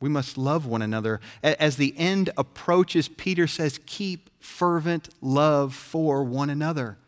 We 0.00 0.08
must 0.08 0.38
love 0.38 0.64
one 0.64 0.82
another. 0.82 1.20
As 1.42 1.76
the 1.76 1.94
end 1.96 2.30
approaches, 2.36 3.08
Peter 3.08 3.46
says, 3.46 3.80
keep 3.84 4.30
fervent 4.38 5.08
love 5.20 5.74
for 5.74 6.22
one 6.22 6.50
another. 6.50 6.98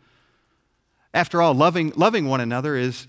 After 1.13 1.41
all, 1.41 1.53
loving, 1.53 1.91
loving 1.95 2.27
one 2.27 2.41
another 2.41 2.75
is, 2.75 3.07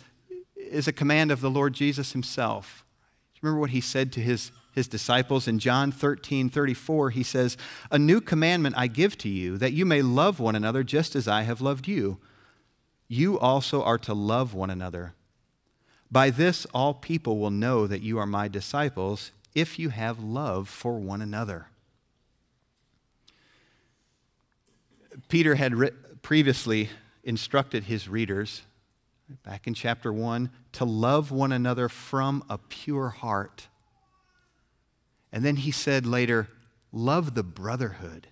is 0.57 0.89
a 0.89 0.93
command 0.93 1.31
of 1.31 1.41
the 1.41 1.51
Lord 1.51 1.73
Jesus 1.73 2.13
himself. 2.13 2.85
Remember 3.41 3.61
what 3.61 3.71
he 3.71 3.81
said 3.81 4.13
to 4.13 4.21
his, 4.21 4.53
his 4.73 4.89
disciples 4.89 5.49
in 5.49 5.59
John 5.59 5.93
13 5.93 6.49
34? 6.49 7.11
He 7.11 7.23
says, 7.23 7.57
A 7.91 7.99
new 7.99 8.21
commandment 8.21 8.77
I 8.79 8.87
give 8.87 9.19
to 9.19 9.29
you, 9.29 9.59
that 9.59 9.73
you 9.73 9.85
may 9.85 10.03
love 10.03 10.41
one 10.41 10.55
another 10.55 10.83
just 10.85 11.15
as 11.17 11.27
I 11.27 11.43
have 11.43 11.61
loved 11.61 11.89
you. 11.89 12.19
You 13.09 13.39
also 13.39 13.83
are 13.83 13.99
to 13.99 14.15
love 14.15 14.55
one 14.55 14.71
another. 14.71 15.15
By 16.11 16.31
this, 16.31 16.67
all 16.75 16.95
people 16.95 17.39
will 17.39 17.51
know 17.51 17.87
that 17.87 18.03
you 18.03 18.19
are 18.19 18.27
my 18.27 18.49
disciples 18.49 19.33
if 19.55 19.79
you 19.79 19.91
have 19.91 20.23
love 20.23 20.69
for 20.69 20.99
one 20.99 21.23
another. 21.23 21.67
Peter 25.29 25.57
had 25.57 25.75
previously 26.23 26.91
instructed 27.25 27.85
his 27.85 28.09
readers, 28.09 28.63
back 29.45 29.67
in 29.67 29.75
chapter 29.75 30.13
1, 30.13 30.51
to 30.73 30.85
love 30.85 31.31
one 31.31 31.53
another 31.53 31.89
from 31.89 32.45
a 32.49 32.59
pure 32.59 33.11
heart. 33.11 33.69
And 35.33 35.45
then 35.45 35.57
he 35.57 35.71
said 35.71 36.05
later, 36.07 36.49
love 36.93 37.35
the 37.35 37.43
brotherhood. 37.43 38.29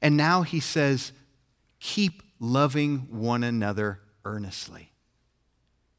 And 0.00 0.16
now 0.16 0.42
he 0.42 0.60
says, 0.60 1.12
keep 1.80 2.22
loving 2.40 3.06
one 3.10 3.44
another 3.44 4.00
earnestly. 4.24 4.92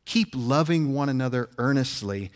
Keep 0.05 0.29
loving 0.33 0.93
one 0.93 1.09
another 1.09 1.49
earnestly 1.57 2.31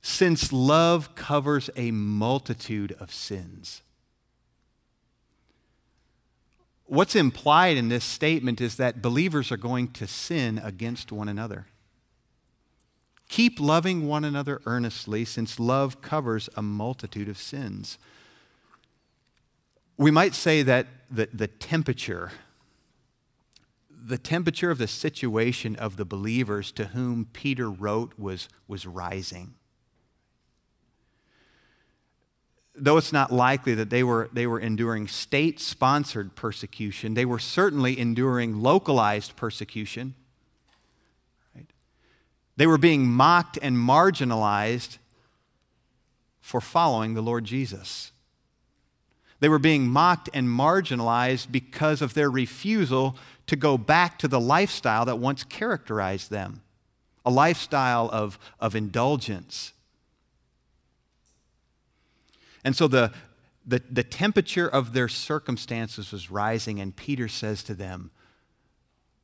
since 0.00 0.52
love 0.52 1.14
covers 1.14 1.70
a 1.76 1.90
multitude 1.90 2.92
of 3.00 3.12
sins. 3.12 3.82
What's 6.88 7.14
implied 7.14 7.76
in 7.76 7.90
this 7.90 8.04
statement 8.04 8.62
is 8.62 8.76
that 8.76 9.02
believers 9.02 9.52
are 9.52 9.58
going 9.58 9.88
to 9.88 10.06
sin 10.06 10.58
against 10.58 11.12
one 11.12 11.28
another. 11.28 11.66
Keep 13.28 13.60
loving 13.60 14.08
one 14.08 14.24
another 14.24 14.62
earnestly, 14.64 15.26
since 15.26 15.60
love 15.60 16.00
covers 16.00 16.48
a 16.56 16.62
multitude 16.62 17.28
of 17.28 17.36
sins. 17.36 17.98
We 19.98 20.10
might 20.10 20.34
say 20.34 20.62
that 20.62 20.86
the, 21.10 21.28
the 21.32 21.46
temperature 21.46 22.32
the 24.08 24.16
temperature 24.16 24.70
of 24.70 24.78
the 24.78 24.86
situation 24.86 25.76
of 25.76 25.96
the 25.98 26.04
believers 26.04 26.72
to 26.72 26.86
whom 26.86 27.26
Peter 27.34 27.70
wrote 27.70 28.14
was, 28.18 28.48
was 28.66 28.86
rising. 28.86 29.54
Though 32.80 32.96
it's 32.96 33.12
not 33.12 33.32
likely 33.32 33.74
that 33.74 33.90
they 33.90 34.02
were, 34.02 34.28
they 34.32 34.46
were 34.46 34.60
enduring 34.60 35.08
state 35.08 35.60
sponsored 35.60 36.34
persecution, 36.34 37.14
they 37.14 37.24
were 37.24 37.38
certainly 37.38 37.98
enduring 37.98 38.62
localized 38.62 39.36
persecution. 39.36 40.14
Right? 41.54 41.66
They 42.56 42.66
were 42.66 42.78
being 42.78 43.06
mocked 43.06 43.58
and 43.60 43.76
marginalized 43.76 44.98
for 46.40 46.60
following 46.60 47.14
the 47.14 47.22
Lord 47.22 47.44
Jesus. 47.44 48.12
They 49.40 49.48
were 49.48 49.58
being 49.58 49.86
mocked 49.86 50.28
and 50.34 50.48
marginalized 50.48 51.52
because 51.52 52.02
of 52.02 52.14
their 52.14 52.30
refusal 52.30 53.16
to 53.46 53.56
go 53.56 53.78
back 53.78 54.18
to 54.18 54.28
the 54.28 54.40
lifestyle 54.40 55.04
that 55.04 55.18
once 55.18 55.44
characterized 55.44 56.30
them 56.30 56.62
a 57.24 57.30
lifestyle 57.30 58.08
of, 58.10 58.38
of 58.58 58.74
indulgence. 58.74 59.74
And 62.68 62.76
so 62.76 62.86
the, 62.86 63.12
the, 63.66 63.82
the 63.90 64.02
temperature 64.02 64.68
of 64.68 64.92
their 64.92 65.08
circumstances 65.08 66.12
was 66.12 66.30
rising, 66.30 66.78
and 66.80 66.94
Peter 66.94 67.26
says 67.26 67.62
to 67.62 67.74
them, 67.74 68.10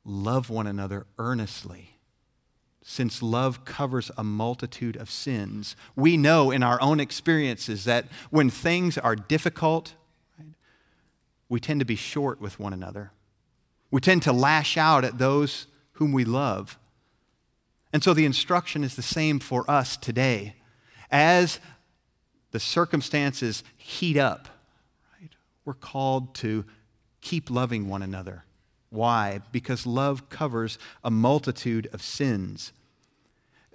Love 0.03 0.49
one 0.49 0.67
another 0.67 1.05
earnestly 1.19 1.99
since 2.81 3.23
love 3.23 3.67
covers 3.67 4.11
a 4.17 4.25
multitude 4.25 4.97
of 4.97 5.11
sins. 5.11 5.77
We 5.95 6.17
know 6.17 6.51
in 6.51 6.63
our 6.63 6.81
own 6.81 7.01
experiences 7.01 7.85
that 7.85 8.07
when 8.31 8.49
things 8.49 8.97
are 8.97 9.15
difficult, 9.15 9.93
right, 10.39 10.49
we 11.51 11.61
tend 11.61 11.81
to 11.81 11.87
be 11.87 11.97
short 11.97 12.41
with 12.41 12.59
one 12.59 12.73
another. 12.73 13.13
We 13.91 14.01
tend 14.01 14.23
to 14.23 14.33
lash 14.33 14.79
out 14.79 15.05
at 15.05 15.19
those 15.19 15.67
whom 15.93 16.13
we 16.13 16.25
love. 16.25 16.79
And 17.93 18.03
so 18.03 18.15
the 18.15 18.25
instruction 18.25 18.83
is 18.83 18.97
the 18.97 19.03
same 19.03 19.39
for 19.39 19.71
us 19.71 19.99
today. 19.99 20.55
As 21.11 21.61
the 22.55 22.61
circumstances 22.61 23.63
heat 23.77 24.17
up, 24.17 24.49
right, 25.21 25.31
we're 25.67 25.75
called 25.75 26.35
to 26.37 26.65
keep 27.21 27.51
loving 27.51 27.89
one 27.89 28.03
another 28.03 28.45
why? 28.95 29.41
Because 29.51 29.87
love 29.87 30.29
covers 30.29 30.79
a 31.03 31.11
multitude 31.11 31.89
of 31.93 32.01
sins. 32.01 32.73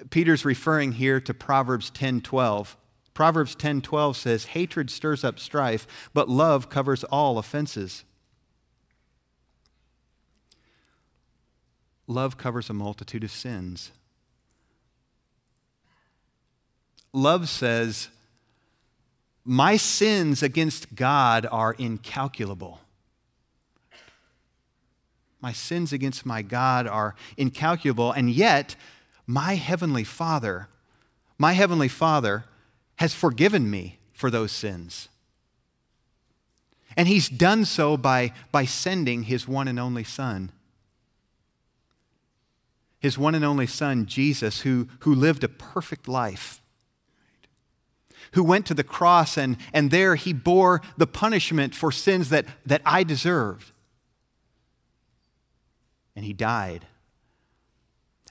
Peter's 0.10 0.46
referring 0.46 0.94
here 0.94 1.20
to 1.20 1.34
Proverbs 1.34 1.92
10:12. 1.92 2.78
Proverbs 3.14 3.54
10:12 3.54 4.16
says, 4.16 4.46
"Hatred 4.46 4.90
stirs 4.90 5.26
up 5.26 5.38
strife, 5.38 5.86
but 6.14 6.30
love 6.30 6.70
covers 6.70 7.04
all 7.04 7.38
offenses." 7.38 8.06
Love 12.08 12.38
covers 12.38 12.70
a 12.70 12.74
multitude 12.74 13.26
of 13.26 13.32
sins. 13.32 13.92
Love 17.12 17.50
says, 17.50 18.08
"My 19.52 19.78
sins 19.78 20.44
against 20.44 20.94
God 20.94 21.48
are 21.48 21.74
incalculable." 21.74 22.82
My 25.42 25.54
sins 25.54 25.92
against 25.92 26.24
my 26.24 26.44
God 26.44 26.86
are 26.86 27.16
incalculable, 27.36 28.12
and 28.12 28.30
yet 28.30 28.76
my 29.26 29.56
heavenly 29.56 30.04
Father, 30.04 30.70
my 31.40 31.54
heavenly 31.54 31.88
Father 31.88 32.46
has 32.98 33.16
forgiven 33.16 33.72
me 33.72 33.98
for 34.14 34.30
those 34.30 34.52
sins. 34.52 35.10
And 36.96 37.08
he's 37.08 37.28
done 37.28 37.66
so 37.66 37.98
by, 37.98 38.34
by 38.52 38.66
sending 38.66 39.24
his 39.24 39.48
one 39.48 39.68
and 39.68 39.80
only 39.80 40.04
Son. 40.04 40.52
His 43.00 43.18
one 43.18 43.34
and 43.34 43.46
only 43.46 43.66
Son, 43.66 44.06
Jesus, 44.06 44.62
who, 44.62 44.90
who 45.00 45.16
lived 45.16 45.44
a 45.44 45.50
perfect 45.50 46.08
life, 46.08 46.62
who 48.34 48.44
went 48.44 48.66
to 48.68 48.74
the 48.74 48.84
cross, 48.84 49.38
and, 49.38 49.58
and 49.74 49.92
there 49.92 50.16
he 50.16 50.34
bore 50.34 50.82
the 50.98 51.08
punishment 51.08 51.74
for 51.74 51.92
sins 51.92 52.30
that, 52.30 52.46
that 52.66 52.82
I 52.86 53.04
deserved 53.04 53.72
and 56.20 56.26
he 56.26 56.34
died. 56.34 56.86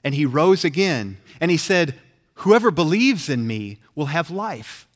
And 0.03 0.13
he 0.13 0.23
rose 0.23 0.63
again, 0.63 1.17
and 1.41 1.49
he 1.49 1.57
said, 1.57 1.95
Whoever 2.35 2.69
believes 2.69 3.29
in 3.29 3.47
me 3.47 3.79
will 3.95 4.05
have 4.05 4.29
life. 4.29 4.87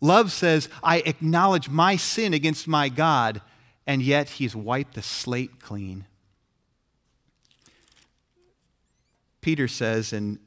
Love 0.00 0.30
says, 0.30 0.68
I 0.80 0.98
acknowledge 0.98 1.68
my 1.68 1.96
sin 1.96 2.32
against 2.32 2.68
my 2.68 2.88
God, 2.88 3.42
and 3.84 4.00
yet 4.00 4.30
he's 4.30 4.54
wiped 4.54 4.94
the 4.94 5.02
slate 5.02 5.60
clean. 5.60 6.06
Peter 9.40 9.66
says 9.66 10.12
in, 10.12 10.38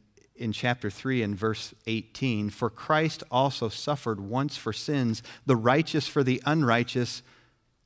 in 0.42 0.52
chapter 0.52 0.90
3 0.90 1.22
and 1.22 1.36
verse 1.36 1.74
18 1.88 2.50
For 2.50 2.70
Christ 2.70 3.24
also 3.32 3.70
suffered 3.70 4.20
once 4.20 4.58
for 4.58 4.74
sins, 4.74 5.24
the 5.46 5.56
righteous 5.56 6.08
for 6.08 6.24
the 6.24 6.42
unrighteous 6.46 7.22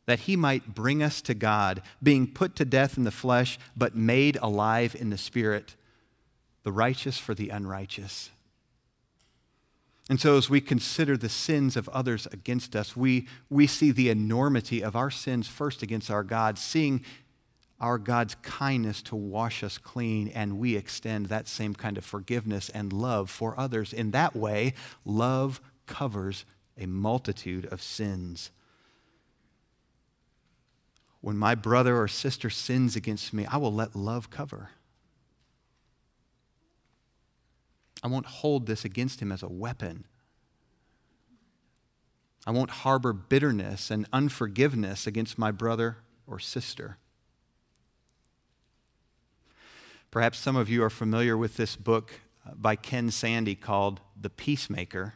that 0.06 0.22
he 0.22 0.36
might 0.36 0.76
bring 0.76 1.02
us 1.02 1.22
to 1.24 1.34
God, 1.34 1.82
being 2.02 2.28
put 2.28 2.56
to 2.56 2.66
death 2.66 2.98
in 2.98 3.04
the 3.04 3.12
flesh, 3.12 3.60
but 3.76 3.96
made 3.96 4.38
alive 4.42 4.96
in 4.98 5.10
the 5.10 5.18
spirit, 5.18 5.76
the 6.64 6.72
righteous 6.72 7.18
for 7.18 7.34
the 7.34 7.50
unrighteous. 7.50 8.30
And 10.08 10.20
so, 10.20 10.38
as 10.38 10.50
we 10.52 10.62
consider 10.62 11.18
the 11.18 11.30
sins 11.30 11.76
of 11.76 11.90
others 11.90 12.28
against 12.32 12.76
us, 12.76 12.96
we, 12.96 13.28
we 13.50 13.66
see 13.66 13.90
the 13.90 14.10
enormity 14.10 14.84
of 14.84 14.96
our 14.96 15.10
sins 15.10 15.48
first 15.48 15.82
against 15.82 16.12
our 16.12 16.24
God, 16.24 16.60
seeing 16.60 17.04
our 17.80 17.98
God's 17.98 18.36
kindness 18.36 19.02
to 19.04 19.16
wash 19.16 19.64
us 19.64 19.78
clean, 19.78 20.30
and 20.30 20.58
we 20.60 20.76
extend 20.76 21.28
that 21.28 21.48
same 21.48 21.76
kind 21.76 21.98
of 21.98 22.06
forgiveness 22.06 22.70
and 22.70 22.94
love 22.94 23.30
for 23.30 23.60
others. 23.60 23.92
In 23.92 24.12
that 24.12 24.36
way, 24.36 24.74
love 25.04 25.62
covers 25.86 26.46
a 26.78 26.86
multitude 26.86 27.66
of 27.68 27.82
sins 27.82 28.52
when 31.26 31.40
my 31.40 31.56
brother 31.56 32.00
or 32.00 32.08
sister 32.08 32.52
sins 32.52 32.96
against 32.96 33.34
me, 33.34 33.48
I 33.48 33.58
will 33.58 33.74
let 33.74 33.96
love 33.96 34.30
cover. 34.30 34.70
I 38.04 38.08
won't 38.08 38.28
hold 38.28 38.68
this 38.68 38.86
against 38.86 39.24
him 39.24 39.32
as 39.32 39.42
a 39.42 39.48
weapon. 39.48 40.06
I 42.46 42.52
won't 42.52 42.70
harbor 42.70 43.12
bitterness 43.12 43.90
and 43.90 44.06
unforgiveness 44.14 45.08
against 45.08 45.40
my 45.40 45.50
brother 45.50 45.98
or 46.28 46.38
sister. 46.38 47.00
Perhaps 50.16 50.40
some 50.40 50.56
of 50.56 50.70
you 50.70 50.82
are 50.82 50.90
familiar 50.90 51.36
with 51.36 51.58
this 51.58 51.76
book 51.76 52.22
uh, 52.48 52.52
by 52.56 52.78
Ken 52.78 53.12
Sande 53.12 53.60
called 53.60 54.00
The 54.16 54.30
Peacemaker, 54.30 55.16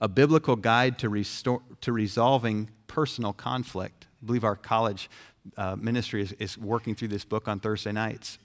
a 0.00 0.08
biblical 0.08 0.56
guide 0.56 0.98
to, 0.98 1.08
restore, 1.08 1.62
to 1.82 1.92
resolving 1.92 2.70
personal 2.88 3.32
conflict. 3.32 4.08
I 4.20 4.26
believe 4.26 4.42
our 4.42 4.56
college 4.56 5.08
uh, 5.56 5.76
ministry 5.76 6.22
is, 6.22 6.32
is 6.40 6.58
working 6.58 6.96
through 6.96 7.06
this 7.06 7.24
book 7.24 7.46
on 7.46 7.60
Thursday 7.60 7.92
nights. 7.92 8.38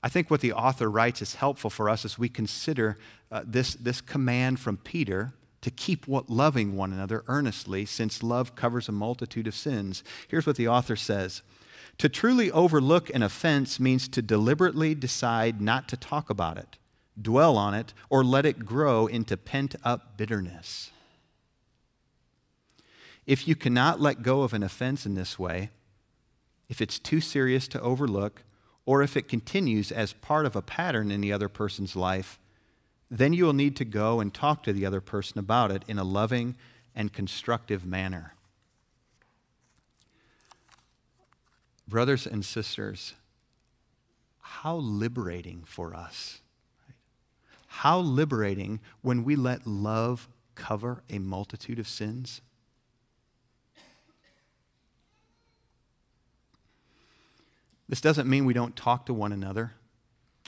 I 0.00 0.08
think 0.08 0.30
what 0.30 0.42
the 0.42 0.52
author 0.52 0.88
writes 0.88 1.20
is 1.20 1.34
helpful 1.34 1.70
for 1.70 1.90
us 1.90 2.04
as 2.04 2.16
we 2.16 2.28
consider 2.28 2.98
uh, 3.32 3.42
this, 3.44 3.74
this 3.74 4.00
command 4.00 4.60
from 4.60 4.76
Peter 4.76 5.32
to 5.62 5.72
keep 5.72 6.06
what 6.06 6.30
loving 6.30 6.76
one 6.76 6.92
another 6.92 7.24
earnestly, 7.26 7.84
since 7.84 8.22
love 8.22 8.54
covers 8.54 8.88
a 8.88 8.92
multitude 8.92 9.48
of 9.48 9.56
sins. 9.56 10.04
Here's 10.28 10.46
what 10.46 10.54
the 10.54 10.68
author 10.68 10.94
says 10.94 11.42
To 12.00 12.08
truly 12.08 12.50
overlook 12.50 13.14
an 13.14 13.22
offense 13.22 13.78
means 13.78 14.08
to 14.08 14.22
deliberately 14.22 14.94
decide 14.94 15.60
not 15.60 15.86
to 15.88 15.98
talk 15.98 16.30
about 16.30 16.56
it, 16.56 16.78
dwell 17.20 17.58
on 17.58 17.74
it, 17.74 17.92
or 18.08 18.24
let 18.24 18.46
it 18.46 18.64
grow 18.64 19.06
into 19.06 19.36
pent 19.36 19.76
up 19.84 20.16
bitterness. 20.16 20.92
If 23.26 23.46
you 23.46 23.54
cannot 23.54 24.00
let 24.00 24.22
go 24.22 24.40
of 24.40 24.54
an 24.54 24.62
offense 24.62 25.04
in 25.04 25.12
this 25.12 25.38
way, 25.38 25.68
if 26.70 26.80
it's 26.80 26.98
too 26.98 27.20
serious 27.20 27.68
to 27.68 27.80
overlook, 27.82 28.44
or 28.86 29.02
if 29.02 29.14
it 29.14 29.28
continues 29.28 29.92
as 29.92 30.14
part 30.14 30.46
of 30.46 30.56
a 30.56 30.62
pattern 30.62 31.10
in 31.10 31.20
the 31.20 31.34
other 31.34 31.50
person's 31.50 31.94
life, 31.94 32.38
then 33.10 33.34
you 33.34 33.44
will 33.44 33.52
need 33.52 33.76
to 33.76 33.84
go 33.84 34.20
and 34.20 34.32
talk 34.32 34.62
to 34.62 34.72
the 34.72 34.86
other 34.86 35.02
person 35.02 35.38
about 35.38 35.70
it 35.70 35.82
in 35.86 35.98
a 35.98 36.04
loving 36.04 36.56
and 36.94 37.12
constructive 37.12 37.84
manner. 37.84 38.32
Brothers 41.90 42.24
and 42.24 42.44
sisters, 42.44 43.14
how 44.38 44.76
liberating 44.76 45.64
for 45.66 45.92
us. 45.92 46.40
How 47.66 47.98
liberating 47.98 48.78
when 49.02 49.24
we 49.24 49.34
let 49.34 49.66
love 49.66 50.28
cover 50.54 51.02
a 51.10 51.18
multitude 51.18 51.80
of 51.80 51.88
sins. 51.88 52.42
This 57.88 58.00
doesn't 58.00 58.28
mean 58.30 58.44
we 58.44 58.54
don't 58.54 58.76
talk 58.76 59.04
to 59.06 59.14
one 59.14 59.32
another 59.32 59.72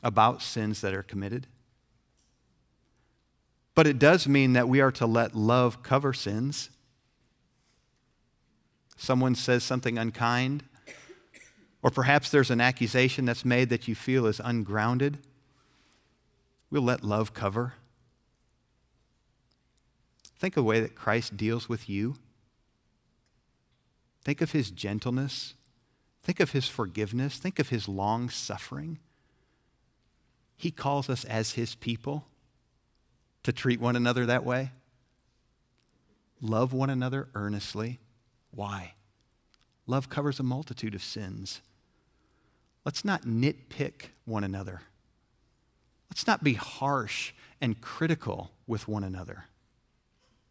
about 0.00 0.42
sins 0.42 0.81
that 0.81 0.94
are 0.94 1.02
committed. 1.02 1.48
But 3.74 3.88
it 3.88 3.98
does 3.98 4.28
mean 4.28 4.52
that 4.52 4.68
we 4.68 4.81
are 4.81 4.92
to 4.92 5.07
let 5.07 5.35
love 5.35 5.83
cover 5.83 6.12
sins. 6.12 6.70
Someone 8.96 9.35
says 9.35 9.64
something 9.64 9.98
unkind, 9.98 10.62
Or 11.82 11.90
perhaps 11.90 12.30
there's 12.30 12.50
an 12.50 12.60
accusation 12.60 13.24
that's 13.24 13.44
made 13.44 13.68
that 13.70 13.88
you 13.88 13.94
feel 13.94 14.26
is 14.26 14.40
ungrounded. 14.42 15.18
We'll 16.70 16.82
let 16.82 17.02
love 17.02 17.34
cover. 17.34 17.74
Think 20.38 20.56
of 20.56 20.64
the 20.64 20.68
way 20.68 20.80
that 20.80 20.94
Christ 20.94 21.36
deals 21.36 21.68
with 21.68 21.88
you. 21.88 22.14
Think 24.24 24.40
of 24.40 24.52
his 24.52 24.70
gentleness. 24.70 25.54
Think 26.22 26.38
of 26.38 26.52
his 26.52 26.68
forgiveness. 26.68 27.36
Think 27.36 27.58
of 27.58 27.70
his 27.70 27.88
long 27.88 28.30
suffering. 28.30 28.98
He 30.56 30.70
calls 30.70 31.10
us 31.10 31.24
as 31.24 31.52
his 31.52 31.74
people 31.74 32.26
to 33.42 33.52
treat 33.52 33.80
one 33.80 33.96
another 33.96 34.24
that 34.26 34.44
way. 34.44 34.70
Love 36.40 36.72
one 36.72 36.90
another 36.90 37.28
earnestly. 37.34 37.98
Why? 38.52 38.94
Love 39.86 40.08
covers 40.08 40.38
a 40.38 40.44
multitude 40.44 40.94
of 40.94 41.02
sins. 41.02 41.60
Let's 42.84 43.04
not 43.04 43.22
nitpick 43.22 44.10
one 44.24 44.44
another. 44.44 44.82
Let's 46.10 46.26
not 46.26 46.44
be 46.44 46.54
harsh 46.54 47.32
and 47.60 47.80
critical 47.80 48.50
with 48.66 48.88
one 48.88 49.04
another. 49.04 49.44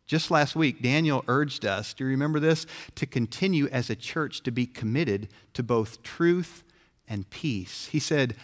Just 0.08 0.32
last 0.32 0.56
week, 0.56 0.82
Daniel 0.82 1.24
urged 1.28 1.66
us, 1.66 1.94
do 1.94 2.04
you 2.04 2.10
remember 2.10 2.40
this? 2.40 2.66
To 2.96 3.06
continue 3.06 3.68
as 3.68 3.90
a 3.90 3.96
church 3.96 4.44
to 4.44 4.52
be 4.52 4.66
committed 4.66 5.30
to 5.54 5.64
both 5.64 6.04
truth 6.04 6.64
and 7.08 7.30
peace. 7.30 7.88
He 7.88 8.00
said, 8.00 8.36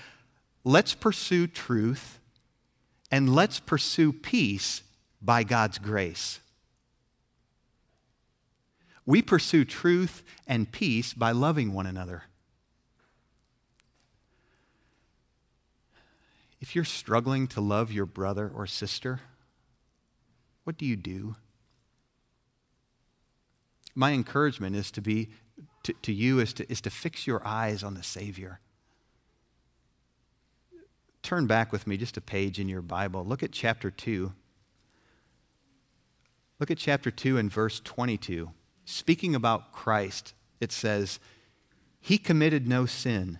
let's 0.64 0.94
pursue 0.94 1.48
truth 1.48 2.20
and 3.12 3.34
let's 3.34 3.60
pursue 3.60 4.14
peace 4.14 4.84
by 5.22 5.44
God's 5.44 5.78
grace. 5.78 6.40
We 9.06 9.22
pursue 9.22 9.66
truth 9.66 10.24
and 10.46 10.72
peace 10.72 11.14
by 11.14 11.32
loving 11.32 11.74
one 11.74 11.86
another. 11.86 12.24
If 16.60 16.76
you're 16.76 16.86
struggling 16.86 17.48
to 17.50 17.62
love 17.62 17.92
your 17.92 18.06
brother 18.06 18.52
or 18.54 18.66
sister, 18.66 19.22
what 20.64 20.78
do 20.78 20.86
you 20.86 20.96
do? 20.96 21.36
My 23.94 24.12
encouragement 24.12 24.76
is 24.76 24.92
to 24.92 25.02
be 25.02 25.30
to, 25.84 25.94
to 26.02 26.12
you 26.12 26.40
is 26.40 26.54
to, 26.54 26.70
is 26.72 26.82
to 26.82 26.90
fix 26.90 27.26
your 27.26 27.46
eyes 27.48 27.84
on 27.84 27.94
the 27.94 28.04
Savior. 28.04 28.60
Turn 31.24 31.48
back 31.48 31.72
with 31.72 31.88
me 31.88 31.98
just 31.98 32.18
a 32.18 32.22
page 32.22 32.60
in 32.60 32.70
your 32.70 32.82
Bible. 32.82 33.26
Look 33.26 33.42
at 33.42 33.52
chapter 33.52 33.90
2. 33.90 34.34
Look 36.60 36.72
at 36.72 36.78
chapter 36.78 37.10
2 37.12 37.38
and 37.38 37.52
verse 37.52 37.80
22. 37.84 38.52
Speaking 38.86 39.34
about 39.34 39.72
Christ, 39.72 40.34
it 40.60 40.72
says, 40.72 41.20
He 42.00 42.18
committed 42.18 42.68
no 42.68 42.86
sin 42.86 43.40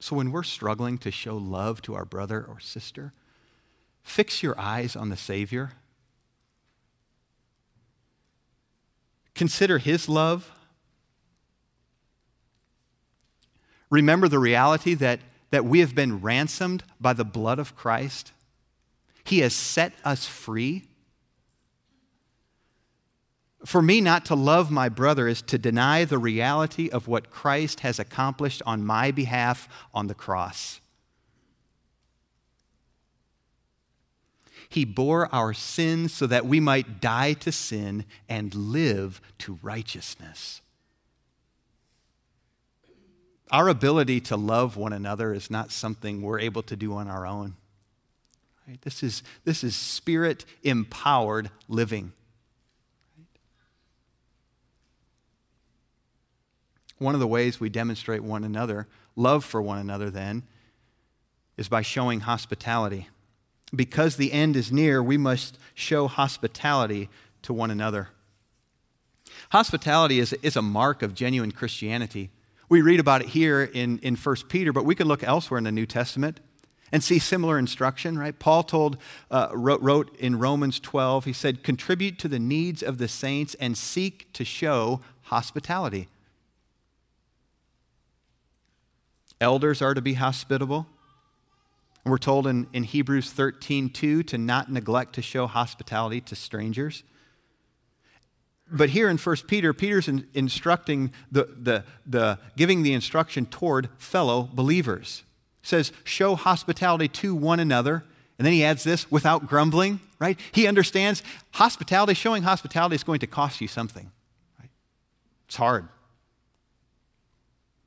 So 0.00 0.16
when 0.16 0.30
we're 0.30 0.44
struggling 0.44 0.98
to 0.98 1.10
show 1.10 1.36
love 1.36 1.82
to 1.82 1.94
our 1.94 2.04
brother 2.04 2.44
or 2.48 2.60
sister, 2.60 3.12
fix 4.02 4.42
your 4.42 4.58
eyes 4.58 4.94
on 4.94 5.08
the 5.08 5.16
Savior. 5.16 5.72
Consider 9.34 9.78
his 9.78 10.08
love. 10.08 10.50
Remember 13.90 14.28
the 14.28 14.38
reality 14.38 14.94
that, 14.94 15.20
that 15.50 15.64
we 15.64 15.80
have 15.80 15.94
been 15.94 16.20
ransomed 16.20 16.84
by 17.00 17.12
the 17.12 17.24
blood 17.24 17.58
of 17.58 17.74
Christ. 17.74 18.32
He 19.24 19.40
has 19.40 19.54
set 19.54 19.92
us 20.04 20.26
free. 20.26 20.87
For 23.64 23.82
me, 23.82 24.00
not 24.00 24.24
to 24.26 24.34
love 24.36 24.70
my 24.70 24.88
brother 24.88 25.26
is 25.26 25.42
to 25.42 25.58
deny 25.58 26.04
the 26.04 26.18
reality 26.18 26.88
of 26.88 27.08
what 27.08 27.30
Christ 27.30 27.80
has 27.80 27.98
accomplished 27.98 28.62
on 28.64 28.84
my 28.84 29.10
behalf 29.10 29.68
on 29.92 30.06
the 30.06 30.14
cross. 30.14 30.80
He 34.68 34.84
bore 34.84 35.32
our 35.34 35.54
sins 35.54 36.12
so 36.12 36.26
that 36.26 36.46
we 36.46 36.60
might 36.60 37.00
die 37.00 37.32
to 37.34 37.50
sin 37.50 38.04
and 38.28 38.54
live 38.54 39.20
to 39.38 39.58
righteousness. 39.62 40.60
Our 43.50 43.68
ability 43.68 44.20
to 44.22 44.36
love 44.36 44.76
one 44.76 44.92
another 44.92 45.32
is 45.32 45.50
not 45.50 45.72
something 45.72 46.20
we're 46.20 46.38
able 46.38 46.62
to 46.64 46.76
do 46.76 46.92
on 46.94 47.08
our 47.08 47.26
own. 47.26 47.56
This, 48.82 49.02
is, 49.02 49.22
this 49.44 49.64
is 49.64 49.74
spirit 49.74 50.44
empowered 50.62 51.50
living. 51.66 52.12
One 56.98 57.14
of 57.14 57.20
the 57.20 57.26
ways 57.26 57.60
we 57.60 57.68
demonstrate 57.68 58.22
one 58.22 58.44
another, 58.44 58.86
love 59.16 59.44
for 59.44 59.62
one 59.62 59.78
another, 59.78 60.10
then, 60.10 60.42
is 61.56 61.68
by 61.68 61.82
showing 61.82 62.20
hospitality. 62.20 63.08
Because 63.74 64.16
the 64.16 64.32
end 64.32 64.56
is 64.56 64.72
near, 64.72 65.02
we 65.02 65.16
must 65.16 65.58
show 65.74 66.08
hospitality 66.08 67.08
to 67.42 67.52
one 67.52 67.70
another. 67.70 68.08
Hospitality 69.50 70.18
is, 70.18 70.32
is 70.34 70.56
a 70.56 70.62
mark 70.62 71.02
of 71.02 71.14
genuine 71.14 71.52
Christianity. 71.52 72.30
We 72.68 72.82
read 72.82 73.00
about 73.00 73.22
it 73.22 73.28
here 73.28 73.62
in, 73.62 73.98
in 73.98 74.16
1 74.16 74.36
Peter, 74.48 74.72
but 74.72 74.84
we 74.84 74.94
can 74.94 75.08
look 75.08 75.22
elsewhere 75.22 75.58
in 75.58 75.64
the 75.64 75.72
New 75.72 75.86
Testament 75.86 76.40
and 76.90 77.04
see 77.04 77.18
similar 77.18 77.58
instruction, 77.58 78.18
right? 78.18 78.38
Paul 78.38 78.62
told, 78.62 78.96
uh, 79.30 79.48
wrote, 79.52 79.80
wrote 79.82 80.16
in 80.16 80.38
Romans 80.38 80.80
12, 80.80 81.26
he 81.26 81.32
said, 81.32 81.62
contribute 81.62 82.18
to 82.20 82.28
the 82.28 82.38
needs 82.38 82.82
of 82.82 82.98
the 82.98 83.08
saints 83.08 83.54
and 83.56 83.76
seek 83.76 84.32
to 84.32 84.44
show 84.44 85.00
hospitality. 85.24 86.08
Elders 89.40 89.80
are 89.82 89.94
to 89.94 90.02
be 90.02 90.14
hospitable. 90.14 90.86
We're 92.04 92.18
told 92.18 92.46
in, 92.46 92.66
in 92.72 92.84
Hebrews 92.84 93.30
13, 93.30 93.90
2, 93.90 94.22
to 94.24 94.38
not 94.38 94.70
neglect 94.70 95.14
to 95.14 95.22
show 95.22 95.46
hospitality 95.46 96.20
to 96.22 96.34
strangers. 96.34 97.04
But 98.70 98.90
here 98.90 99.08
in 99.08 99.16
1 99.18 99.36
Peter, 99.46 99.72
Peter's 99.72 100.08
in, 100.08 100.26
instructing 100.34 101.12
the, 101.30 101.48
the, 101.58 101.84
the, 102.06 102.38
giving 102.56 102.82
the 102.82 102.92
instruction 102.92 103.46
toward 103.46 103.88
fellow 103.98 104.48
believers. 104.52 105.22
says, 105.62 105.92
show 106.04 106.34
hospitality 106.34 107.08
to 107.08 107.34
one 107.34 107.60
another. 107.60 108.04
And 108.38 108.46
then 108.46 108.52
he 108.52 108.64
adds 108.64 108.84
this 108.84 109.10
without 109.10 109.46
grumbling, 109.46 110.00
right? 110.18 110.38
He 110.52 110.66
understands 110.66 111.22
hospitality, 111.52 112.14
showing 112.14 112.42
hospitality 112.42 112.94
is 112.94 113.04
going 113.04 113.20
to 113.20 113.26
cost 113.26 113.60
you 113.60 113.68
something. 113.68 114.10
Right? 114.60 114.70
It's 115.46 115.56
hard. 115.56 115.88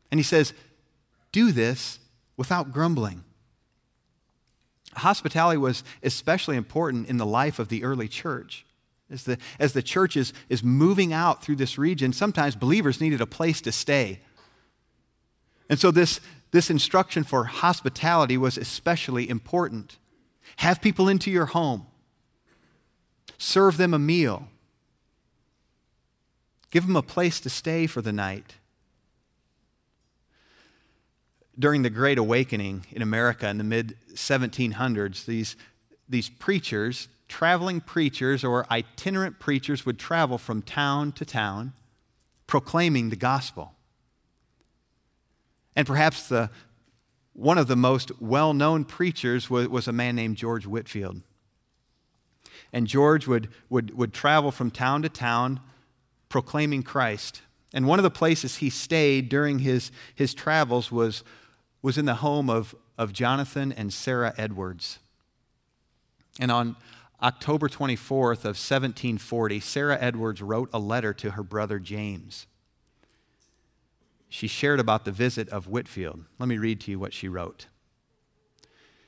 And 0.09 0.19
he 0.19 0.23
says, 0.23 0.53
do 1.31 1.51
this 1.51 1.99
without 2.37 2.71
grumbling. 2.71 3.23
Hospitality 4.95 5.57
was 5.57 5.83
especially 6.03 6.57
important 6.57 7.07
in 7.07 7.17
the 7.17 7.25
life 7.25 7.59
of 7.59 7.69
the 7.69 7.83
early 7.83 8.07
church. 8.07 8.65
As 9.09 9.23
the, 9.23 9.37
as 9.59 9.73
the 9.73 9.83
church 9.83 10.15
is, 10.15 10.33
is 10.49 10.63
moving 10.63 11.13
out 11.13 11.43
through 11.43 11.57
this 11.57 11.77
region, 11.77 12.13
sometimes 12.13 12.55
believers 12.55 13.01
needed 13.01 13.21
a 13.21 13.25
place 13.25 13.61
to 13.61 13.71
stay. 13.71 14.19
And 15.69 15.79
so, 15.79 15.91
this, 15.91 16.19
this 16.51 16.69
instruction 16.69 17.23
for 17.23 17.45
hospitality 17.45 18.37
was 18.37 18.57
especially 18.57 19.29
important. 19.29 19.97
Have 20.57 20.81
people 20.81 21.07
into 21.07 21.31
your 21.31 21.47
home, 21.47 21.87
serve 23.37 23.77
them 23.77 23.93
a 23.93 23.99
meal, 23.99 24.47
give 26.69 26.87
them 26.87 26.95
a 26.95 27.01
place 27.01 27.39
to 27.41 27.49
stay 27.49 27.87
for 27.87 28.01
the 28.01 28.13
night 28.13 28.55
during 31.61 31.83
the 31.83 31.89
Great 31.89 32.17
Awakening 32.17 32.85
in 32.91 33.01
America 33.01 33.47
in 33.47 33.57
the 33.57 33.63
mid 33.63 33.95
1700s, 34.13 35.25
these, 35.25 35.55
these 36.09 36.29
preachers, 36.29 37.07
traveling 37.27 37.79
preachers 37.79 38.43
or 38.43 38.65
itinerant 38.69 39.39
preachers, 39.39 39.85
would 39.85 39.97
travel 39.97 40.37
from 40.37 40.61
town 40.61 41.11
to 41.13 41.23
town 41.23 41.73
proclaiming 42.47 43.09
the 43.09 43.15
gospel. 43.15 43.73
And 45.75 45.87
perhaps 45.87 46.27
the, 46.27 46.49
one 47.33 47.57
of 47.57 47.67
the 47.67 47.77
most 47.77 48.11
well 48.19 48.53
known 48.53 48.83
preachers 48.83 49.49
was, 49.49 49.69
was 49.69 49.87
a 49.87 49.93
man 49.93 50.15
named 50.15 50.35
George 50.35 50.65
Whitefield. 50.65 51.21
And 52.73 52.87
George 52.87 53.27
would, 53.27 53.49
would, 53.69 53.95
would 53.97 54.13
travel 54.13 54.51
from 54.51 54.71
town 54.71 55.01
to 55.03 55.09
town 55.09 55.61
proclaiming 56.27 56.83
Christ. 56.83 57.41
And 57.73 57.87
one 57.87 57.99
of 57.99 58.03
the 58.03 58.11
places 58.11 58.57
he 58.57 58.69
stayed 58.69 59.29
during 59.29 59.59
his, 59.59 59.91
his 60.15 60.33
travels 60.33 60.91
was, 60.91 61.23
was 61.81 61.97
in 61.97 62.05
the 62.05 62.15
home 62.15 62.49
of, 62.49 62.75
of 62.97 63.13
Jonathan 63.13 63.71
and 63.71 63.91
Sarah 63.91 64.33
Edwards. 64.37 64.99
And 66.39 66.51
on 66.51 66.75
October 67.21 67.67
24th 67.67 68.45
of 68.45 68.57
1740, 68.57 69.59
Sarah 69.59 69.97
Edwards 69.99 70.41
wrote 70.41 70.69
a 70.73 70.79
letter 70.79 71.13
to 71.13 71.31
her 71.31 71.43
brother 71.43 71.79
James. 71.79 72.47
She 74.29 74.47
shared 74.47 74.79
about 74.79 75.05
the 75.05 75.11
visit 75.11 75.49
of 75.49 75.67
Whitefield. 75.67 76.23
Let 76.39 76.47
me 76.47 76.57
read 76.57 76.79
to 76.81 76.91
you 76.91 76.99
what 76.99 77.13
she 77.13 77.27
wrote. 77.27 77.67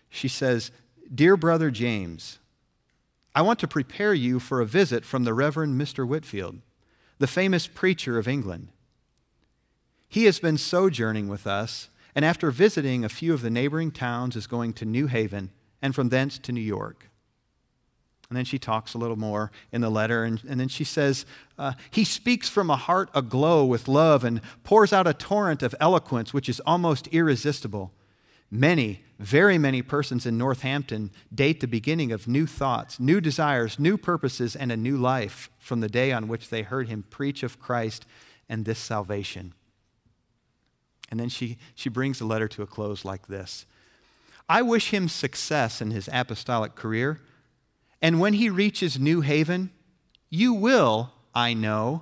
She 0.10 0.28
says, 0.28 0.72
Dear 1.14 1.38
brother 1.38 1.72
James, 1.72 2.40
I 3.34 3.42
want 3.42 3.60
to 3.60 3.68
prepare 3.68 4.14
you 4.14 4.40
for 4.40 4.62
a 4.62 4.66
visit 4.66 5.06
from 5.06 5.24
the 5.24 5.34
Reverend 5.34 5.80
Mr. 5.80 6.08
Whitefield, 6.08 6.60
the 7.18 7.28
famous 7.28 7.68
preacher 7.68 8.20
of 8.20 8.28
England. 8.28 8.68
He 10.08 10.26
has 10.26 10.40
been 10.40 10.58
sojourning 10.58 11.30
with 11.30 11.48
us, 11.48 11.90
and 12.16 12.24
after 12.24 12.52
visiting 12.52 13.04
a 13.04 13.10
few 13.10 13.34
of 13.34 13.42
the 13.42 13.50
neighboring 13.50 13.92
towns, 13.92 14.36
is 14.36 14.48
going 14.48 14.74
to 14.74 14.86
New 14.86 15.08
Haven, 15.08 15.52
and 15.82 15.96
from 15.96 16.10
thence 16.10 16.38
to 16.40 16.52
New 16.52 16.62
York. 16.62 17.10
And 18.30 18.38
then 18.38 18.46
she 18.46 18.58
talks 18.58 18.94
a 18.94 18.98
little 18.98 19.18
more 19.18 19.52
in 19.72 19.82
the 19.82 19.92
letter, 19.92 20.24
and, 20.24 20.42
and 20.48 20.60
then 20.60 20.68
she 20.68 20.84
says, 20.84 21.26
uh, 21.58 21.74
He 21.92 22.04
speaks 22.04 22.50
from 22.50 22.70
a 22.70 22.76
heart 22.76 23.10
aglow 23.14 23.64
with 23.66 23.88
love 23.88 24.24
and 24.24 24.42
pours 24.64 24.92
out 24.92 25.06
a 25.06 25.14
torrent 25.14 25.62
of 25.62 25.76
eloquence 25.80 26.34
which 26.34 26.50
is 26.50 26.60
almost 26.62 27.08
irresistible. 27.10 27.92
Many, 28.50 29.04
very 29.20 29.58
many 29.58 29.82
persons 29.82 30.26
in 30.26 30.38
Northampton 30.38 31.12
date 31.34 31.60
the 31.60 31.68
beginning 31.68 32.12
of 32.12 32.28
new 32.28 32.46
thoughts, 32.46 33.00
new 33.00 33.20
desires, 33.20 33.78
new 33.80 33.98
purposes, 33.98 34.56
and 34.56 34.72
a 34.72 34.78
new 34.78 34.98
life 34.98 35.50
from 35.60 35.82
the 35.82 35.90
day 35.90 36.12
on 36.12 36.28
which 36.28 36.50
they 36.50 36.62
heard 36.62 36.88
him 36.88 37.04
preach 37.10 37.44
of 37.44 37.60
Christ 37.60 38.06
and 38.48 38.66
this 38.66 38.80
salvation. 38.80 39.54
And 41.14 41.20
then 41.20 41.30
she, 41.30 41.60
she 41.76 41.90
brings 41.90 42.18
the 42.18 42.26
letter 42.26 42.48
to 42.48 42.64
a 42.64 42.66
close 42.66 43.06
like 43.06 43.28
this 43.28 43.68
I 44.50 44.64
wish 44.64 44.90
him 44.90 45.08
success 45.08 45.80
in 45.80 45.92
his 45.92 46.10
apostolic 46.12 46.74
career. 46.74 47.22
And 48.02 48.20
when 48.20 48.34
he 48.34 48.50
reaches 48.50 48.98
New 48.98 49.22
Haven, 49.22 49.70
you 50.32 50.56
will, 50.56 51.12
I 51.36 51.54
know, 51.54 52.02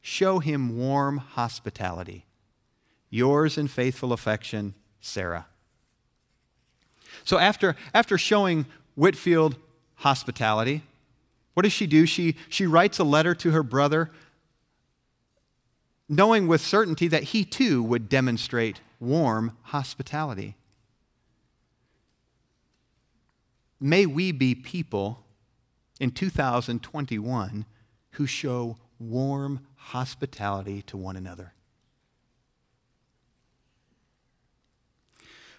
show 0.00 0.40
him 0.40 0.76
warm 0.76 1.18
hospitality. 1.18 2.26
Yours 3.10 3.56
in 3.56 3.68
faithful 3.68 4.12
affection, 4.12 4.74
Sarah. 5.00 5.46
So 7.22 7.38
after, 7.38 7.76
after 7.94 8.18
showing 8.18 8.66
Whitefield 8.96 9.54
hospitality, 9.98 10.82
what 11.54 11.62
does 11.62 11.72
she 11.72 11.86
do? 11.86 12.06
She, 12.06 12.34
she 12.48 12.66
writes 12.66 12.98
a 12.98 13.04
letter 13.04 13.36
to 13.36 13.52
her 13.52 13.62
brother, 13.62 14.10
knowing 16.08 16.48
with 16.48 16.60
certainty 16.60 17.08
that 17.08 17.24
he 17.24 17.44
too 17.44 17.82
would 17.82 18.08
demonstrate 18.08 18.80
warm 19.00 19.56
hospitality. 19.62 20.56
May 23.80 24.06
we 24.06 24.30
be 24.30 24.54
people 24.54 25.24
in 25.98 26.10
2021 26.10 27.64
who 28.12 28.26
show 28.26 28.76
warm 28.98 29.60
hospitality 29.76 30.82
to 30.82 30.96
one 30.96 31.16
another. 31.16 31.52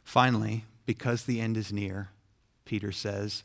Finally, 0.03 0.65
because 0.85 1.23
the 1.23 1.39
end 1.39 1.57
is 1.57 1.71
near, 1.71 2.09
Peter 2.65 2.91
says, 2.91 3.43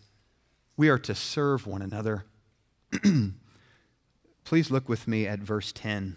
we 0.77 0.89
are 0.89 0.99
to 0.99 1.15
serve 1.15 1.67
one 1.67 1.83
another. 1.83 2.25
Please 4.45 4.71
look 4.71 4.89
with 4.89 5.09
me 5.09 5.27
at 5.27 5.41
verse 5.41 5.73
10. 5.73 6.17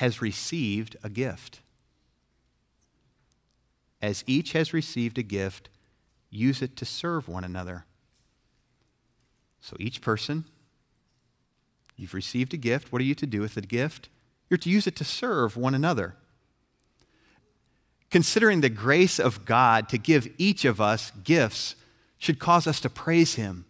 has 0.00 0.20
received 0.20 0.96
a 1.02 1.08
gift. 1.08 1.60
As 4.02 4.24
each 4.26 4.52
has 4.52 4.72
received 4.72 5.16
a 5.18 5.22
gift, 5.22 5.68
use 6.30 6.60
it 6.62 6.76
to 6.76 6.84
serve 6.84 7.28
one 7.28 7.44
another. 7.44 7.84
So 9.60 9.76
each 9.78 10.00
person 10.00 10.44
You've 12.00 12.14
received 12.14 12.54
a 12.54 12.56
gift. 12.56 12.90
What 12.90 13.02
are 13.02 13.04
you 13.04 13.14
to 13.16 13.26
do 13.26 13.42
with 13.42 13.54
the 13.54 13.60
gift? 13.60 14.08
You're 14.48 14.56
to 14.58 14.70
use 14.70 14.86
it 14.86 14.96
to 14.96 15.04
serve 15.04 15.54
one 15.54 15.74
another. 15.74 16.16
Considering 18.10 18.62
the 18.62 18.70
grace 18.70 19.20
of 19.20 19.44
God 19.44 19.86
to 19.90 19.98
give 19.98 20.32
each 20.38 20.64
of 20.64 20.80
us 20.80 21.12
gifts 21.22 21.76
should 22.18 22.38
cause 22.38 22.66
us 22.66 22.80
to 22.80 22.88
praise 22.88 23.34
Him. 23.34 23.66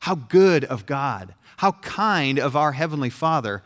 How 0.00 0.14
good 0.14 0.64
of 0.64 0.86
God, 0.86 1.34
how 1.56 1.72
kind 1.72 2.38
of 2.38 2.54
our 2.54 2.72
Heavenly 2.72 3.10
Father 3.10 3.64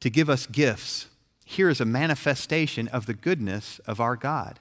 to 0.00 0.10
give 0.10 0.30
us 0.30 0.46
gifts. 0.46 1.06
Here 1.44 1.68
is 1.68 1.80
a 1.80 1.84
manifestation 1.84 2.88
of 2.88 3.06
the 3.06 3.14
goodness 3.14 3.80
of 3.86 4.00
our 4.00 4.16
God. 4.16 4.60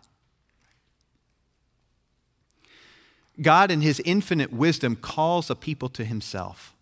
God, 3.41 3.69
in 3.69 3.82
His 3.82 4.02
infinite 4.04 4.52
wisdom, 4.52 4.95
calls 4.95 5.50
a 5.50 5.56
people 5.56 5.89
to 5.89 6.06
Himself. 6.06 6.73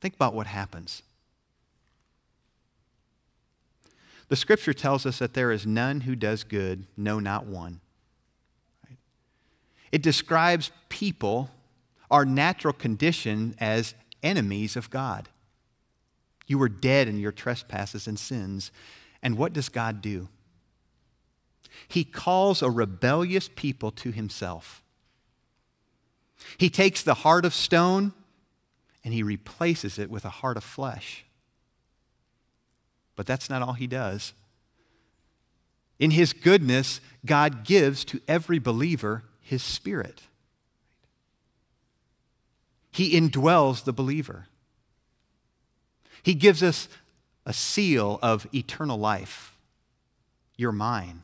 Think 0.00 0.14
about 0.14 0.34
what 0.34 0.46
happens. 0.46 1.02
The 4.28 4.36
scripture 4.36 4.74
tells 4.74 5.06
us 5.06 5.18
that 5.18 5.34
there 5.34 5.52
is 5.52 5.66
none 5.66 6.02
who 6.02 6.16
does 6.16 6.44
good, 6.44 6.84
no, 6.96 7.20
not 7.20 7.46
one. 7.46 7.80
It 9.92 10.02
describes 10.02 10.72
people, 10.88 11.50
our 12.10 12.24
natural 12.24 12.72
condition, 12.72 13.54
as 13.58 13.94
enemies 14.22 14.76
of 14.76 14.90
God. 14.90 15.28
You 16.46 16.58
were 16.58 16.68
dead 16.68 17.08
in 17.08 17.18
your 17.18 17.32
trespasses 17.32 18.06
and 18.06 18.18
sins. 18.18 18.70
And 19.22 19.36
what 19.36 19.52
does 19.52 19.68
God 19.68 20.00
do? 20.00 20.28
He 21.88 22.04
calls 22.04 22.62
a 22.62 22.70
rebellious 22.70 23.50
people 23.54 23.90
to 23.92 24.10
himself. 24.10 24.82
He 26.58 26.70
takes 26.70 27.02
the 27.02 27.14
heart 27.14 27.44
of 27.44 27.54
stone 27.54 28.12
and 29.04 29.12
he 29.12 29.22
replaces 29.22 29.98
it 29.98 30.10
with 30.10 30.24
a 30.24 30.30
heart 30.30 30.56
of 30.56 30.64
flesh. 30.64 31.24
But 33.14 33.26
that's 33.26 33.48
not 33.50 33.62
all 33.62 33.72
he 33.72 33.86
does. 33.86 34.32
In 35.98 36.10
his 36.10 36.32
goodness, 36.32 37.00
God 37.24 37.64
gives 37.64 38.04
to 38.06 38.20
every 38.28 38.58
believer 38.58 39.24
his 39.40 39.62
spirit. 39.62 40.22
He 42.90 43.18
indwells 43.18 43.84
the 43.84 43.92
believer. 43.92 44.46
He 46.26 46.34
gives 46.34 46.60
us 46.60 46.88
a 47.44 47.52
seal 47.52 48.18
of 48.20 48.48
eternal 48.52 48.98
life. 48.98 49.56
You're 50.56 50.72
mine, 50.72 51.22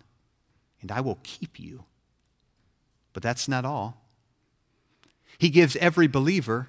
and 0.80 0.92
I 0.92 1.00
will 1.00 1.18
keep 1.24 1.58
you. 1.58 1.86
But 3.12 3.24
that's 3.24 3.48
not 3.48 3.64
all. 3.64 4.00
He 5.38 5.48
gives 5.48 5.74
every 5.74 6.06
believer 6.06 6.68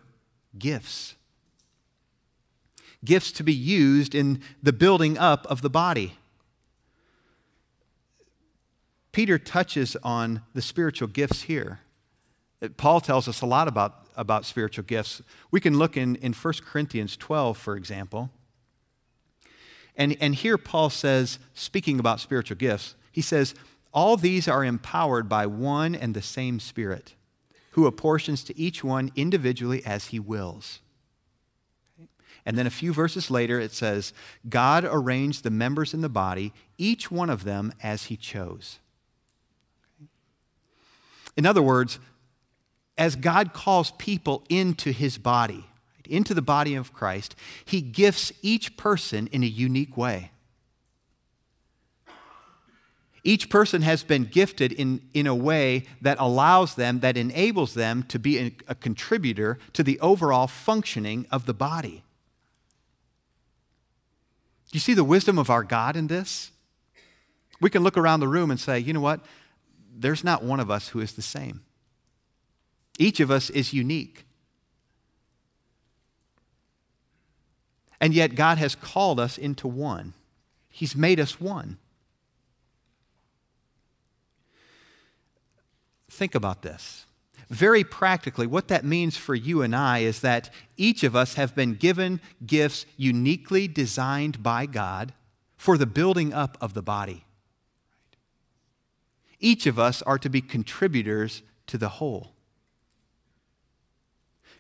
gifts. 0.58 1.14
Gifts 3.06 3.32
to 3.34 3.44
be 3.44 3.54
used 3.54 4.16
in 4.16 4.42
the 4.64 4.74
building 4.74 5.16
up 5.16 5.46
of 5.46 5.62
the 5.62 5.70
body. 5.70 6.18
Peter 9.12 9.38
touches 9.38 9.96
on 10.02 10.42
the 10.56 10.62
spiritual 10.64 11.08
gifts 11.08 11.44
here. 11.44 11.82
Paul 12.78 13.02
tells 13.02 13.28
us 13.28 13.42
a 13.42 13.46
lot 13.46 13.68
about, 13.68 14.08
about 14.16 14.46
spiritual 14.46 14.86
gifts. 14.86 15.22
We 15.52 15.60
can 15.60 15.78
look 15.78 15.98
in, 15.98 16.16
in 16.18 16.34
1 16.34 16.54
Corinthians 16.66 17.18
12, 17.18 17.58
for 17.58 17.76
example. 17.76 18.30
And, 19.96 20.18
and 20.20 20.34
here 20.34 20.58
Paul 20.58 20.90
says, 20.90 21.40
speaking 21.54 22.00
about 22.00 22.20
spiritual 22.20 22.58
gifts, 22.58 22.96
he 23.12 23.22
says, 23.22 23.54
All 23.94 24.18
these 24.18 24.48
are 24.48 24.64
empowered 24.64 25.30
by 25.30 25.46
one 25.46 25.94
and 25.94 26.14
the 26.14 26.22
same 26.22 26.60
Spirit 26.60 27.14
who 27.72 27.88
apportions 27.88 28.44
to 28.44 28.58
each 28.58 28.84
one 28.84 29.12
individually 29.16 29.84
as 29.86 30.08
he 30.08 30.20
wills. 30.20 30.80
And 32.46 32.58
then 32.58 32.68
a 32.68 32.72
few 32.72 32.94
verses 32.94 33.32
later, 33.32 33.60
it 33.60 33.72
says, 33.72 34.14
God 34.48 34.86
arranged 34.88 35.44
the 35.44 35.50
members 35.50 35.94
in 35.94 36.02
the 36.02 36.10
body, 36.10 36.54
each 36.78 37.10
one 37.10 37.30
of 37.30 37.46
them 37.46 37.74
as 37.82 38.06
he 38.06 38.18
chose. 38.18 38.80
In 41.36 41.46
other 41.46 41.62
words, 41.62 42.00
as 42.98 43.16
God 43.16 43.54
calls 43.54 43.92
people 43.92 44.44
into 44.50 44.92
his 44.92 45.18
body, 45.18 45.66
into 46.08 46.34
the 46.34 46.42
body 46.42 46.76
of 46.76 46.94
Christ, 46.94 47.36
he 47.66 47.82
gifts 47.82 48.32
each 48.42 48.78
person 48.78 49.28
in 49.28 49.44
a 49.44 49.48
unique 49.48 49.98
way. 49.98 50.32
Each 53.24 53.50
person 53.50 53.84
has 53.84 54.04
been 54.04 54.26
gifted 54.26 54.74
in, 54.74 55.02
in 55.14 55.28
a 55.28 55.36
way 55.36 55.86
that 56.02 56.20
allows 56.20 56.76
them, 56.76 57.00
that 57.00 57.16
enables 57.16 57.74
them 57.74 58.04
to 58.10 58.20
be 58.20 58.38
a, 58.38 58.52
a 58.68 58.76
contributor 58.76 59.58
to 59.72 59.82
the 59.82 59.98
overall 60.02 60.48
functioning 60.48 61.26
of 61.32 61.46
the 61.46 61.54
body. 61.54 62.04
Do 64.72 64.76
you 64.76 64.82
see 64.82 64.94
the 64.94 65.06
wisdom 65.06 65.40
of 65.40 65.50
our 65.50 65.64
God 65.64 65.96
in 65.96 66.08
this? 66.08 66.52
We 67.62 67.70
can 67.70 67.82
look 67.82 67.98
around 67.98 68.20
the 68.20 68.28
room 68.28 68.52
and 68.52 68.60
say, 68.60 68.80
you 68.80 68.92
know 68.92 69.00
what? 69.00 69.22
There's 69.96 70.24
not 70.24 70.44
one 70.44 70.60
of 70.60 70.70
us 70.70 70.90
who 70.90 71.00
is 71.00 71.14
the 71.14 71.22
same. 71.22 71.62
Each 73.00 73.20
of 73.20 73.32
us 73.32 73.50
is 73.50 73.74
unique. 73.74 74.26
And 78.00 78.14
yet, 78.14 78.36
God 78.36 78.58
has 78.58 78.76
called 78.76 79.20
us 79.20 79.38
into 79.38 79.68
one. 79.68 80.14
He's 80.70 80.96
made 80.96 81.20
us 81.20 81.40
one. 81.40 81.78
Think 86.10 86.36
about 86.36 86.62
this. 86.62 87.06
Very 87.50 87.84
practically, 87.84 88.46
what 88.46 88.68
that 88.68 88.84
means 88.84 89.16
for 89.16 89.36
you 89.36 89.62
and 89.62 89.76
I 89.76 90.00
is 90.00 90.22
that 90.22 90.50
each 90.76 91.04
of 91.04 91.16
us 91.16 91.36
have 91.36 91.56
been 91.56 91.76
given 91.76 92.20
gifts 92.46 92.86
uniquely 92.98 93.68
designed 93.68 94.44
by 94.44 94.66
God 94.66 95.14
for 95.56 95.78
the 95.78 95.86
building 95.86 96.34
up 96.34 96.58
of 96.60 96.74
the 96.74 96.82
body. 96.82 97.26
Each 99.40 99.66
of 99.66 99.80
us 99.80 100.02
are 100.02 100.20
to 100.20 100.30
be 100.30 100.42
contributors 100.42 101.42
to 101.68 101.78
the 101.78 101.90
whole. 101.90 102.33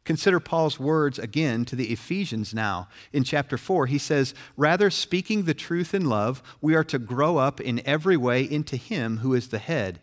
Consider 0.06 0.40
Paul's 0.42 0.80
words 0.80 1.18
again 1.18 1.64
to 1.66 1.76
the 1.76 1.92
Ephesians 1.92 2.54
now. 2.54 2.90
In 3.14 3.24
chapter 3.24 3.58
4, 3.58 3.86
he 3.86 3.98
says, 3.98 4.34
Rather, 4.58 4.90
speaking 4.90 5.44
the 5.44 5.54
truth 5.54 5.94
in 5.94 6.10
love, 6.10 6.44
we 6.60 6.76
are 6.76 6.84
to 6.84 7.00
grow 7.00 7.38
up 7.38 7.62
in 7.62 7.82
every 7.86 8.18
way 8.18 8.44
into 8.44 8.76
Him 8.76 9.18
who 9.18 9.34
is 9.34 9.48
the 9.48 9.60
head, 9.60 10.02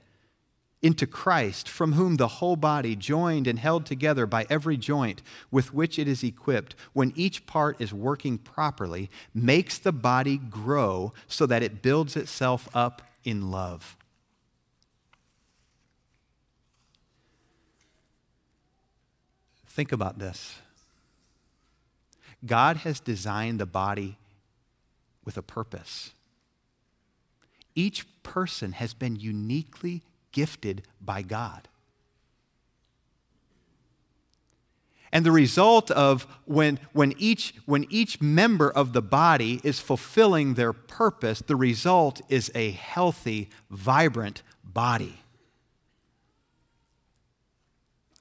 into 0.80 1.06
Christ, 1.06 1.68
from 1.68 1.92
whom 1.92 2.16
the 2.16 2.28
whole 2.28 2.56
body, 2.56 2.96
joined 2.96 3.46
and 3.46 3.58
held 3.58 3.84
together 3.84 4.24
by 4.24 4.46
every 4.48 4.78
joint 4.78 5.20
with 5.50 5.74
which 5.74 5.98
it 5.98 6.08
is 6.08 6.24
equipped, 6.24 6.74
when 6.94 7.12
each 7.14 7.44
part 7.44 7.78
is 7.78 7.92
working 7.92 8.38
properly, 8.38 9.10
makes 9.34 9.76
the 9.76 9.92
body 9.92 10.38
grow 10.38 11.12
so 11.28 11.44
that 11.44 11.62
it 11.62 11.82
builds 11.82 12.16
itself 12.16 12.70
up 12.72 13.02
in 13.22 13.50
love. 13.50 13.96
Think 19.70 19.92
about 19.92 20.18
this 20.18 20.58
God 22.44 22.78
has 22.78 23.00
designed 23.00 23.60
the 23.60 23.66
body 23.66 24.18
with 25.24 25.36
a 25.36 25.42
purpose. 25.42 26.10
Each 27.74 28.04
person 28.22 28.72
has 28.72 28.94
been 28.94 29.16
uniquely 29.16 30.02
gifted 30.32 30.82
by 31.00 31.22
God. 31.22 31.68
And 35.12 35.24
the 35.24 35.32
result 35.32 35.90
of 35.90 36.26
when, 36.44 36.78
when, 36.92 37.14
each, 37.16 37.54
when 37.66 37.86
each 37.90 38.20
member 38.20 38.70
of 38.70 38.92
the 38.92 39.02
body 39.02 39.60
is 39.64 39.80
fulfilling 39.80 40.54
their 40.54 40.72
purpose, 40.72 41.40
the 41.40 41.56
result 41.56 42.20
is 42.28 42.50
a 42.54 42.70
healthy, 42.70 43.50
vibrant 43.70 44.42
body. 44.62 45.20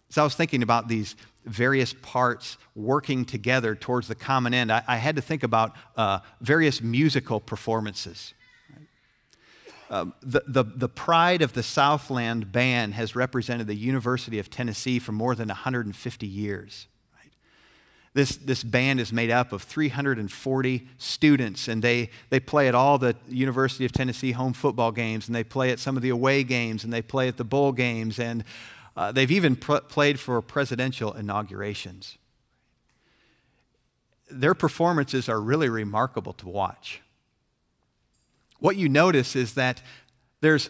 So 0.10 0.22
I 0.22 0.24
was 0.24 0.36
thinking 0.36 0.64
about 0.64 0.88
these 0.88 1.16
various 1.46 1.94
parts 1.94 2.58
working 2.76 3.26
together 3.26 3.76
towards 3.76 4.08
the 4.08 4.16
common 4.16 4.54
end, 4.54 4.72
I, 4.72 4.84
I 4.88 4.98
had 4.98 5.16
to 5.16 5.22
think 5.22 5.44
about 5.44 5.76
uh, 5.96 6.20
various 6.42 6.82
musical 6.82 7.40
performances. 7.40 8.34
Um, 9.92 10.14
the, 10.22 10.44
the, 10.48 10.64
the 10.64 10.90
pride 10.90 11.42
of 11.42 11.54
the 11.54 11.64
Southland 11.64 12.52
Band 12.52 12.94
has 12.94 13.16
represented 13.16 13.66
the 13.66 13.76
University 13.76 14.38
of 14.38 14.50
Tennessee 14.50 15.00
for 15.00 15.12
more 15.12 15.34
than 15.34 15.48
150 15.48 16.28
years. 16.28 16.88
This, 18.14 18.38
this 18.38 18.64
band 18.64 19.00
is 19.00 19.14
made 19.14 19.30
up 19.30 19.52
of 19.54 19.62
340 19.62 20.88
students, 20.98 21.68
and 21.68 21.82
they, 21.82 22.10
they 22.30 22.40
play 22.40 22.68
at 22.68 22.74
all 22.76 22.98
the 22.98 23.16
University 23.28 23.86
of 23.86 23.92
Tennessee 23.92 24.32
home 24.32 24.54
football 24.54 24.92
games, 24.92 25.28
and 25.28 25.36
they 25.36 25.44
play 25.44 25.72
at 25.72 25.80
some 25.80 25.96
of 25.96 26.02
the 26.02 26.10
away 26.10 26.44
games, 26.44 26.84
and 26.84 26.92
they 26.92 27.04
play 27.04 27.28
at 27.28 27.38
the 27.38 27.44
bowl 27.44 27.72
games, 27.72 28.20
and 28.20 28.44
uh, 28.96 29.12
they've 29.12 29.32
even 29.32 29.56
pr- 29.56 29.78
played 29.78 30.20
for 30.20 30.42
presidential 30.42 31.14
inaugurations. 31.14 32.18
Their 34.30 34.54
performances 34.54 35.28
are 35.28 35.42
really 35.42 35.70
remarkable 35.70 36.34
to 36.34 36.48
watch. 36.48 37.02
What 38.60 38.76
you 38.76 38.90
notice 38.90 39.36
is 39.36 39.54
that 39.54 39.82
there's 40.42 40.70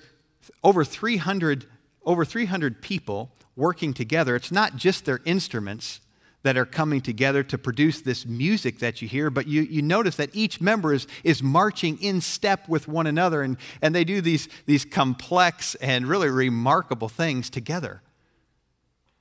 over 0.63 0.83
300, 0.83 1.65
over 2.05 2.23
300 2.23 2.81
people 2.81 3.31
working 3.55 3.93
together. 3.93 4.35
It's 4.35 4.51
not 4.51 4.75
just 4.77 5.05
their 5.05 5.19
instruments 5.25 5.99
that 6.43 6.57
are 6.57 6.65
coming 6.65 7.01
together 7.01 7.43
to 7.43 7.57
produce 7.57 8.01
this 8.01 8.25
music 8.25 8.79
that 8.79 9.01
you 9.01 9.07
hear, 9.07 9.29
but 9.29 9.47
you, 9.47 9.61
you 9.63 9.81
notice 9.81 10.15
that 10.15 10.29
each 10.33 10.61
member 10.61 10.93
is, 10.93 11.05
is 11.23 11.43
marching 11.43 12.01
in 12.01 12.21
step 12.21 12.69
with 12.69 12.87
one 12.87 13.05
another, 13.07 13.41
and, 13.41 13.57
and 13.81 13.93
they 13.93 14.05
do 14.05 14.21
these, 14.21 14.47
these 14.65 14.85
complex 14.85 15.75
and 15.75 16.07
really 16.07 16.29
remarkable 16.29 17.09
things 17.09 17.49
together. 17.49 18.01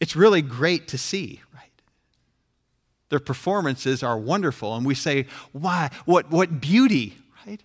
It's 0.00 0.14
really 0.14 0.42
great 0.42 0.88
to 0.88 0.98
see, 0.98 1.40
right? 1.54 1.70
Their 3.08 3.18
performances 3.18 4.02
are 4.02 4.18
wonderful, 4.18 4.76
and 4.76 4.86
we 4.86 4.94
say, 4.94 5.26
why? 5.52 5.90
What, 6.04 6.30
what 6.30 6.60
beauty, 6.60 7.16
right? 7.46 7.62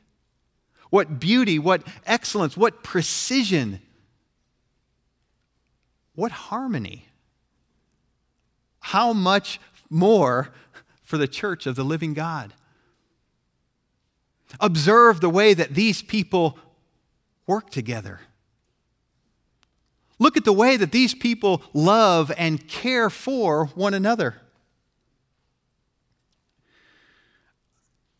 What 0.90 1.20
beauty, 1.20 1.60
what 1.60 1.86
excellence, 2.06 2.58
what 2.58 2.84
precision, 2.84 3.80
what 6.16 6.32
harmony. 6.32 7.06
How 8.80 9.14
much 9.14 9.60
more 9.90 10.50
for 11.04 11.18
the 11.18 11.28
church 11.28 11.66
of 11.66 11.76
the 11.76 11.84
living 11.84 12.14
God? 12.14 12.54
Observe 14.60 15.20
the 15.20 15.30
way 15.30 15.54
that 15.54 15.74
these 15.74 16.02
people 16.02 16.60
work 17.48 17.70
together. 17.70 18.22
Look 20.24 20.38
at 20.38 20.46
the 20.46 20.54
way 20.54 20.78
that 20.78 20.94
these 20.94 21.14
people 21.14 21.62
love 21.74 22.32
and 22.38 22.66
care 22.66 23.10
for 23.10 23.66
one 23.76 23.94
another. 23.94 24.38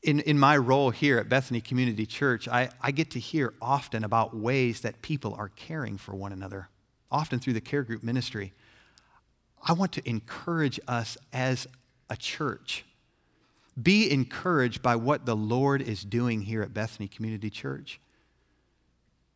In, 0.02 0.20
in 0.20 0.38
my 0.38 0.58
role 0.58 0.90
here 0.90 1.18
at 1.18 1.30
Bethany 1.30 1.62
Community 1.62 2.06
Church, 2.06 2.50
I, 2.50 2.72
I 2.82 2.92
get 2.92 3.10
to 3.12 3.22
hear 3.22 3.54
often 3.62 4.04
about 4.04 4.36
ways 4.36 4.82
that 4.82 5.02
people 5.02 5.34
are 5.36 5.48
caring 5.48 5.98
for 5.98 6.14
one 6.14 6.34
another, 6.34 6.68
often 7.10 7.40
through 7.40 7.54
the 7.54 7.62
care 7.62 7.84
group 7.84 8.04
ministry. 8.04 8.52
I 9.66 9.72
want 9.72 9.94
to 9.94 10.02
encourage 10.06 10.82
us 10.90 11.18
as 11.32 11.70
a 12.10 12.18
church. 12.18 12.84
Be 13.82 14.12
encouraged 14.12 14.82
by 14.82 14.98
what 14.98 15.26
the 15.26 15.38
Lord 15.38 15.82
is 15.82 16.04
doing 16.04 16.42
here 16.42 16.64
at 16.64 16.74
Bethany 16.74 17.08
Community 17.08 17.50
Church. 17.50 18.02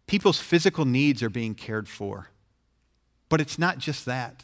People's 0.06 0.41
physical 0.41 0.84
needs 0.84 1.23
are 1.23 1.30
being 1.30 1.56
cared 1.56 1.88
for. 1.88 2.27
But 3.29 3.41
it's 3.41 3.59
not 3.59 3.77
just 3.77 4.05
that. 4.05 4.43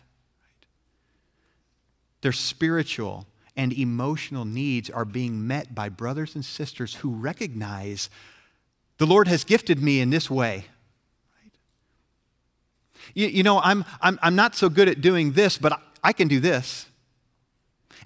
Their 2.21 2.31
spiritual 2.31 3.25
and 3.55 3.71
emotional 3.73 4.45
needs 4.45 4.89
are 4.89 5.05
being 5.05 5.45
met 5.45 5.75
by 5.75 5.89
brothers 5.89 6.35
and 6.35 6.43
sisters 6.43 6.95
who 6.95 7.11
recognize 7.11 8.09
the 8.97 9.05
Lord 9.05 9.27
has 9.27 9.43
gifted 9.43 9.81
me 9.81 9.99
in 9.99 10.09
this 10.09 10.29
way. 10.29 10.65
You, 13.13 13.27
you 13.27 13.43
know, 13.43 13.59
I'm, 13.59 13.83
I'm, 14.01 14.17
I'm 14.21 14.35
not 14.35 14.55
so 14.55 14.69
good 14.69 14.87
at 14.87 15.01
doing 15.01 15.33
this, 15.33 15.57
but 15.57 15.73
I, 15.73 15.77
I 16.03 16.13
can 16.13 16.27
do 16.27 16.39
this. 16.39 16.87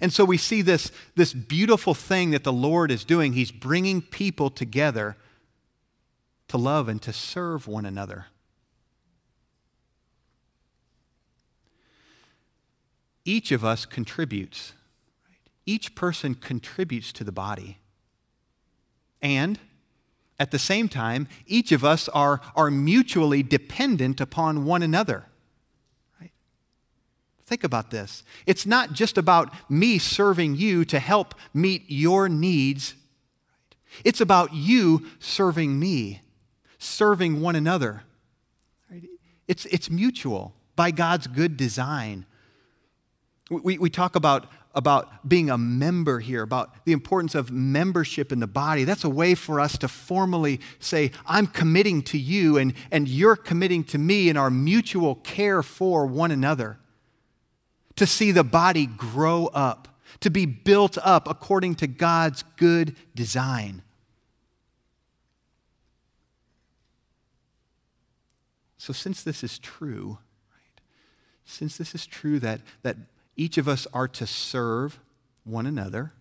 And 0.00 0.12
so 0.12 0.24
we 0.24 0.36
see 0.36 0.62
this, 0.62 0.92
this 1.16 1.32
beautiful 1.32 1.94
thing 1.94 2.30
that 2.30 2.44
the 2.44 2.52
Lord 2.52 2.90
is 2.90 3.04
doing. 3.04 3.32
He's 3.32 3.50
bringing 3.50 4.00
people 4.00 4.50
together 4.50 5.16
to 6.48 6.56
love 6.56 6.88
and 6.88 7.00
to 7.02 7.12
serve 7.12 7.66
one 7.66 7.84
another. 7.84 8.26
Each 13.28 13.52
of 13.52 13.62
us 13.62 13.84
contributes. 13.84 14.72
Each 15.66 15.94
person 15.94 16.34
contributes 16.34 17.12
to 17.12 17.24
the 17.24 17.32
body. 17.32 17.76
And 19.20 19.60
at 20.40 20.50
the 20.50 20.58
same 20.58 20.88
time, 20.88 21.28
each 21.46 21.70
of 21.70 21.84
us 21.84 22.08
are, 22.08 22.40
are 22.56 22.70
mutually 22.70 23.42
dependent 23.42 24.18
upon 24.18 24.64
one 24.64 24.82
another. 24.82 25.26
Right? 26.18 26.30
Think 27.44 27.64
about 27.64 27.90
this. 27.90 28.22
It's 28.46 28.64
not 28.64 28.94
just 28.94 29.18
about 29.18 29.52
me 29.68 29.98
serving 29.98 30.56
you 30.56 30.86
to 30.86 30.98
help 30.98 31.34
meet 31.52 31.84
your 31.86 32.30
needs, 32.30 32.94
it's 34.04 34.22
about 34.22 34.54
you 34.54 35.06
serving 35.18 35.78
me, 35.78 36.22
serving 36.78 37.42
one 37.42 37.56
another. 37.56 38.04
It's, 39.46 39.66
it's 39.66 39.90
mutual 39.90 40.54
by 40.76 40.92
God's 40.92 41.26
good 41.26 41.56
design. 41.56 42.24
We, 43.50 43.78
we 43.78 43.90
talk 43.90 44.14
about 44.14 44.46
about 44.74 45.28
being 45.28 45.50
a 45.50 45.58
member 45.58 46.20
here, 46.20 46.42
about 46.42 46.84
the 46.84 46.92
importance 46.92 47.34
of 47.34 47.50
membership 47.50 48.30
in 48.30 48.38
the 48.38 48.46
body. 48.46 48.84
That's 48.84 49.02
a 49.02 49.10
way 49.10 49.34
for 49.34 49.58
us 49.58 49.76
to 49.78 49.88
formally 49.88 50.60
say, 50.78 51.10
I'm 51.26 51.48
committing 51.48 52.02
to 52.02 52.18
you 52.18 52.58
and, 52.58 52.74
and 52.92 53.08
you're 53.08 53.34
committing 53.34 53.82
to 53.84 53.98
me 53.98 54.28
in 54.28 54.36
our 54.36 54.50
mutual 54.50 55.16
care 55.16 55.62
for 55.64 56.06
one 56.06 56.30
another. 56.30 56.78
To 57.96 58.06
see 58.06 58.30
the 58.30 58.44
body 58.44 58.86
grow 58.86 59.46
up, 59.46 59.88
to 60.20 60.30
be 60.30 60.46
built 60.46 60.96
up 60.98 61.28
according 61.28 61.74
to 61.76 61.88
God's 61.88 62.44
good 62.56 62.94
design. 63.16 63.82
So, 68.76 68.92
since 68.92 69.24
this 69.24 69.42
is 69.42 69.58
true, 69.58 70.18
right, 70.52 70.80
since 71.44 71.76
this 71.76 71.96
is 71.96 72.06
true 72.06 72.38
that, 72.38 72.60
that 72.82 72.96
each 73.38 73.56
of 73.56 73.66
us 73.68 73.86
are 73.94 74.08
to 74.08 74.26
serve 74.26 74.98
one 75.44 75.64
another. 75.64 76.12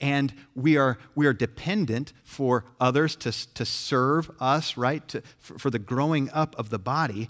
And 0.00 0.32
we 0.54 0.76
are, 0.76 0.98
we 1.14 1.26
are 1.26 1.32
dependent 1.32 2.12
for 2.22 2.64
others 2.78 3.16
to, 3.16 3.32
to 3.54 3.64
serve 3.64 4.30
us, 4.38 4.76
right? 4.76 5.06
To, 5.08 5.22
for, 5.38 5.58
for 5.58 5.70
the 5.70 5.78
growing 5.78 6.30
up 6.30 6.56
of 6.58 6.70
the 6.70 6.78
body. 6.78 7.28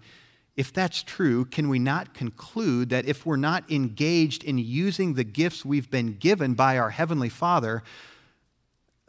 If 0.57 0.72
that's 0.72 1.03
true, 1.03 1.47
can 1.47 1.68
we 1.68 1.78
not 1.78 2.14
conclude 2.14 2.91
that 2.91 3.07
if 3.07 3.24
we're 3.24 3.36
not 3.36 3.70
engaged 3.70 4.45
in 4.45 4.59
using 4.59 5.14
the 5.14 5.24
gifts 5.24 5.64
we've 5.64 5.91
been 5.91 6.16
given 6.18 6.55
by 6.55 6.76
our 6.76 6.91
Heavenly 6.91 7.28
Father, 7.28 7.82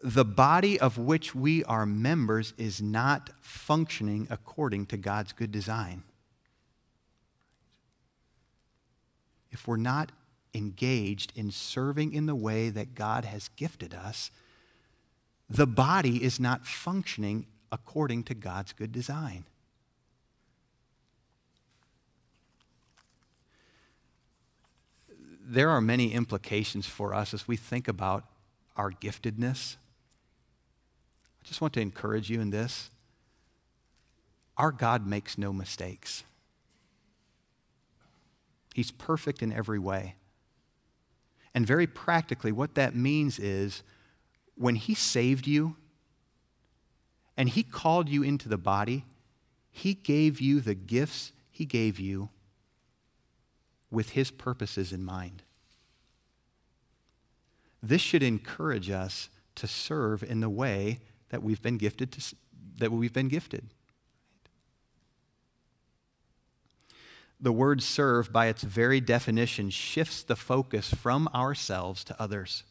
the 0.04 0.26
body 0.26 0.80
of 0.80 0.98
which 0.98 1.36
we 1.36 1.64
are 1.66 1.86
members 1.86 2.54
is 2.58 2.82
not 2.82 3.32
functioning 3.42 4.28
according 4.30 4.88
to 4.88 4.98
God's 4.98 5.34
good 5.34 5.52
design? 5.52 6.04
If 9.62 9.68
we're 9.68 9.78
not 9.78 10.12
engaged 10.56 11.32
in 11.36 11.52
serving 11.52 12.14
in 12.14 12.26
the 12.26 12.34
way 12.34 12.72
that 12.72 12.96
God 12.96 13.26
has 13.26 13.52
gifted 13.56 13.94
us, 13.94 14.32
the 15.48 15.68
body 15.68 16.24
is 16.24 16.40
not 16.40 16.66
functioning 16.66 17.46
according 17.72 18.24
to 18.24 18.34
God's 18.34 18.74
good 18.74 18.92
design. 18.92 19.44
There 25.46 25.70
are 25.70 25.82
many 25.82 26.12
implications 26.12 26.88
for 26.88 27.14
us 27.14 27.32
as 27.32 27.48
we 27.48 27.56
think 27.56 27.88
about 27.88 28.24
our 28.76 28.90
giftedness. 28.90 29.76
I 31.44 31.48
just 31.48 31.62
want 31.62 31.74
to 31.74 31.82
encourage 31.82 32.32
you 32.32 32.42
in 32.42 32.50
this. 32.50 32.90
Our 34.58 34.72
God 34.72 35.06
makes 35.06 35.38
no 35.38 35.54
mistakes. 35.54 36.24
He's 38.74 38.92
perfect 38.92 39.42
in 39.42 39.52
every 39.52 39.80
way. 39.80 40.16
And 41.54 41.68
very 41.68 41.88
practically, 41.88 42.52
what 42.52 42.76
that 42.76 42.96
means 42.96 43.38
is 43.38 43.84
when 44.56 44.76
He 44.76 44.94
saved 44.94 45.48
you 45.48 45.76
and 47.36 47.50
He 47.50 47.64
called 47.64 48.08
you 48.08 48.24
into 48.24 48.48
the 48.48 48.58
body, 48.58 49.06
He 49.70 49.94
gave 49.94 50.40
you 50.40 50.62
the 50.62 50.76
gifts 50.76 51.34
He 51.50 51.66
gave 51.66 52.00
you 52.00 52.30
with 53.90 54.12
His 54.12 54.32
purposes 54.32 54.94
in 54.94 55.04
mind. 55.04 55.44
This 57.84 58.02
should 58.02 58.24
encourage 58.24 58.90
us 58.90 59.30
to 59.56 59.68
serve 59.68 60.24
in 60.24 60.40
the 60.40 60.50
way 60.50 61.00
that 61.30 61.44
we've 61.44 61.62
been 61.62 61.78
gifted 61.78 62.12
to, 62.14 62.36
that 62.78 62.92
we've 62.92 63.14
been 63.14 63.28
gifted. 63.28 63.74
The 67.42 67.52
word 67.52 67.82
serve, 67.82 68.32
by 68.32 68.48
its 68.48 68.62
very 68.62 69.02
definition, 69.02 69.72
shifts 69.72 70.22
the 70.22 70.36
focus 70.36 70.94
from 70.94 71.28
ourselves 71.34 72.04
to 72.04 72.22
others. 72.22 72.64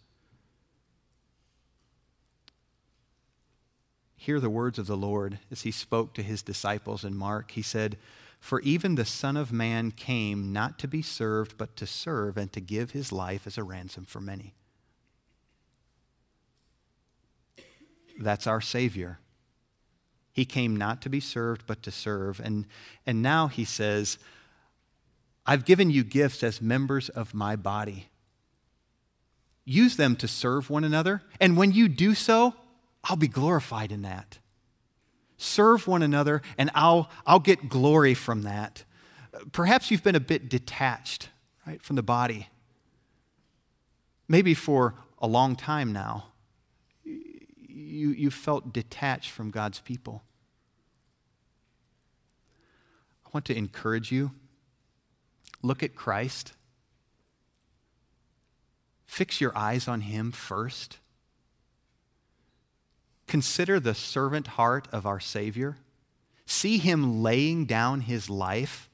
Hear 4.16 4.39
the 4.39 4.51
words 4.51 4.79
of 4.79 4.87
the 4.87 4.97
Lord 4.97 5.39
as 5.51 5.62
he 5.62 5.73
spoke 5.73 6.14
to 6.14 6.23
his 6.23 6.43
disciples 6.43 7.05
in 7.05 7.16
Mark. 7.16 7.53
He 7.53 7.62
said, 7.62 7.97
For 8.39 8.61
even 8.61 8.95
the 8.95 9.05
Son 9.05 9.37
of 9.37 9.51
Man 9.51 9.91
came 9.91 10.53
not 10.53 10.79
to 10.81 10.89
be 10.89 11.03
served, 11.03 11.59
but 11.59 11.75
to 11.77 11.87
serve 11.87 12.37
and 12.37 12.53
to 12.53 12.61
give 12.61 12.93
his 12.93 13.12
life 13.12 13.47
as 13.47 13.59
a 13.59 13.64
ransom 13.64 14.05
for 14.05 14.21
many. 14.21 14.55
That's 18.21 18.47
our 18.47 18.61
Savior. 18.61 19.18
He 20.33 20.45
came 20.45 20.77
not 20.77 21.03
to 21.03 21.09
be 21.09 21.21
served, 21.21 21.66
but 21.66 21.83
to 21.83 21.91
serve. 21.91 22.41
And, 22.41 22.66
and 23.07 23.23
now 23.23 23.49
he 23.49 23.64
says, 23.64 24.18
I've 25.51 25.65
given 25.65 25.91
you 25.91 26.05
gifts 26.05 26.45
as 26.45 26.63
members 26.63 27.09
of 27.09 27.35
my 27.35 27.57
body. 27.57 28.07
Use 29.65 29.97
them 29.97 30.15
to 30.15 30.29
serve 30.29 30.71
one 30.71 30.85
another, 30.85 31.23
and 31.41 31.57
when 31.57 31.73
you 31.73 31.89
do 31.89 32.15
so, 32.15 32.55
I'll 33.03 33.17
be 33.17 33.27
glorified 33.27 33.91
in 33.91 34.03
that. 34.03 34.39
Serve 35.39 35.89
one 35.89 36.05
another, 36.05 36.41
and 36.57 36.71
I'll, 36.73 37.11
I'll 37.27 37.41
get 37.41 37.69
glory 37.69 38.15
from 38.15 38.43
that. 38.43 38.85
Perhaps 39.51 39.91
you've 39.91 40.05
been 40.05 40.15
a 40.15 40.21
bit 40.21 40.49
detached, 40.49 41.31
right, 41.67 41.83
from 41.83 41.97
the 41.97 42.03
body. 42.05 42.49
Maybe 44.29 44.55
for 44.55 44.95
a 45.19 45.27
long 45.27 45.57
time 45.57 45.93
now, 45.93 46.27
you, 47.05 48.11
you 48.11 48.31
felt 48.31 48.73
detached 48.73 49.33
from 49.33 49.51
God's 49.51 49.81
people. 49.81 50.23
I 53.27 53.31
want 53.33 53.47
to 53.47 53.59
encourage 53.59 54.13
you 54.13 54.31
Look 55.63 55.83
at 55.83 55.95
Christ. 55.95 56.53
Fix 59.07 59.41
your 59.41 59.57
eyes 59.57 59.89
on 59.89 60.03
him 60.03 60.33
first. 60.33 60.99
Consider 63.27 63.79
the 63.79 63.95
servant 63.95 64.49
heart 64.49 64.89
of 64.93 65.07
our 65.07 65.21
Savior. 65.21 65.77
See 66.47 66.79
him 66.79 67.23
laying 67.23 67.65
down 67.65 68.03
his 68.03 68.29
life 68.29 68.89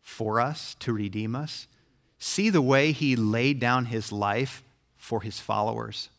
for 0.00 0.40
us 0.40 0.76
to 0.80 0.92
redeem 0.92 1.34
us. 1.34 1.66
See 2.18 2.50
the 2.50 2.62
way 2.62 2.92
he 2.92 3.16
laid 3.16 3.58
down 3.58 3.86
his 3.86 4.12
life 4.12 4.62
for 4.96 5.22
his 5.22 5.40
followers. 5.40 6.10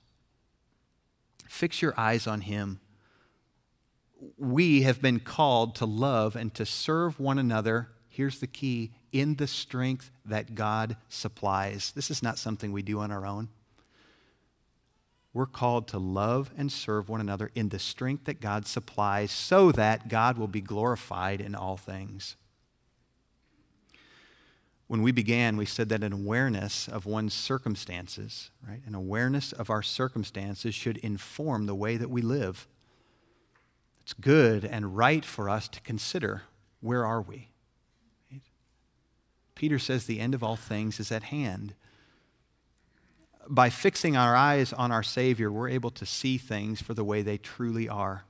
Fix 1.48 1.82
your 1.82 1.94
eyes 1.98 2.28
on 2.28 2.42
him. 2.42 2.82
We 4.38 4.82
have 4.82 5.02
been 5.02 5.20
called 5.22 5.76
to 5.76 5.86
love 5.86 6.36
and 6.36 6.54
to 6.56 6.66
serve 6.66 7.20
one 7.20 7.40
another 7.40 7.90
here's 8.14 8.40
the 8.40 8.48
key 8.48 8.92
in 9.12 9.36
the 9.36 9.48
strength 9.48 10.12
that 10.24 10.54
God 10.54 10.98
supplies. 11.10 11.92
This 11.96 12.12
is 12.12 12.22
not 12.22 12.38
something 12.38 12.72
we 12.72 12.84
do 12.84 13.00
on 13.00 13.12
our 13.12 13.26
own. 13.26 13.50
We're 15.34 15.48
called 15.48 15.88
to 15.90 15.98
love 15.98 16.52
and 16.56 16.72
serve 16.72 17.10
one 17.10 17.20
another 17.20 17.50
in 17.56 17.70
the 17.70 17.80
strength 17.80 18.26
that 18.26 18.40
God 18.40 18.68
supplies 18.68 19.32
so 19.32 19.72
that 19.72 20.10
God 20.10 20.38
will 20.38 20.48
be 20.48 20.62
glorified 20.62 21.42
in 21.42 21.56
all 21.56 21.76
things. 21.76 22.36
When 24.86 25.02
we 25.02 25.12
began, 25.12 25.58
we 25.58 25.66
said 25.66 25.90
that 25.90 26.04
an 26.04 26.14
awareness 26.14 26.88
of 26.88 27.08
one's 27.08 27.34
circumstances, 27.34 28.52
right, 28.68 28.82
an 28.86 28.94
awareness 28.94 29.52
of 29.52 29.72
our 29.72 29.82
circumstances 29.82 30.76
should 30.76 30.98
inform 30.98 31.66
the 31.66 31.74
way 31.74 31.98
that 31.98 32.12
we 32.12 32.22
live. 32.22 32.68
It's 34.02 34.14
good 34.14 34.64
and 34.64 34.96
right 34.96 35.26
for 35.26 35.50
us 35.50 35.68
to 35.70 35.82
consider 35.82 36.44
where 36.80 37.08
are 37.08 37.24
we? 37.24 37.53
Peter 39.56 39.80
says 39.80 40.06
the 40.06 40.20
end 40.20 40.34
of 40.34 40.44
all 40.44 40.56
things 40.56 41.00
is 41.00 41.12
at 41.12 41.24
hand. 41.24 41.76
By 43.48 43.70
fixing 43.70 44.16
our 44.16 44.36
eyes 44.36 44.72
on 44.74 44.92
our 44.92 45.04
Savior, 45.04 45.52
we're 45.52 45.70
able 45.70 45.92
to 45.92 46.06
see 46.06 46.38
things 46.38 46.82
for 46.82 46.94
the 46.94 47.04
way 47.04 47.22
they 47.22 47.38
truly 47.38 47.90
are. 47.90 48.24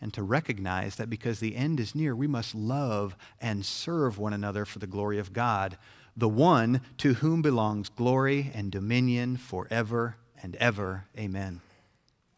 And 0.00 0.12
to 0.14 0.22
recognize 0.22 0.96
that 0.96 1.10
because 1.10 1.40
the 1.40 1.56
end 1.56 1.80
is 1.80 1.94
near, 1.94 2.14
we 2.14 2.26
must 2.26 2.54
love 2.54 3.16
and 3.40 3.64
serve 3.64 4.18
one 4.18 4.32
another 4.32 4.64
for 4.64 4.78
the 4.78 4.86
glory 4.86 5.18
of 5.18 5.32
God, 5.32 5.78
the 6.16 6.28
one 6.28 6.80
to 6.98 7.14
whom 7.14 7.42
belongs 7.42 7.88
glory 7.88 8.50
and 8.54 8.70
dominion 8.70 9.36
forever 9.36 10.16
and 10.42 10.56
ever. 10.56 11.06
Amen. 11.18 11.60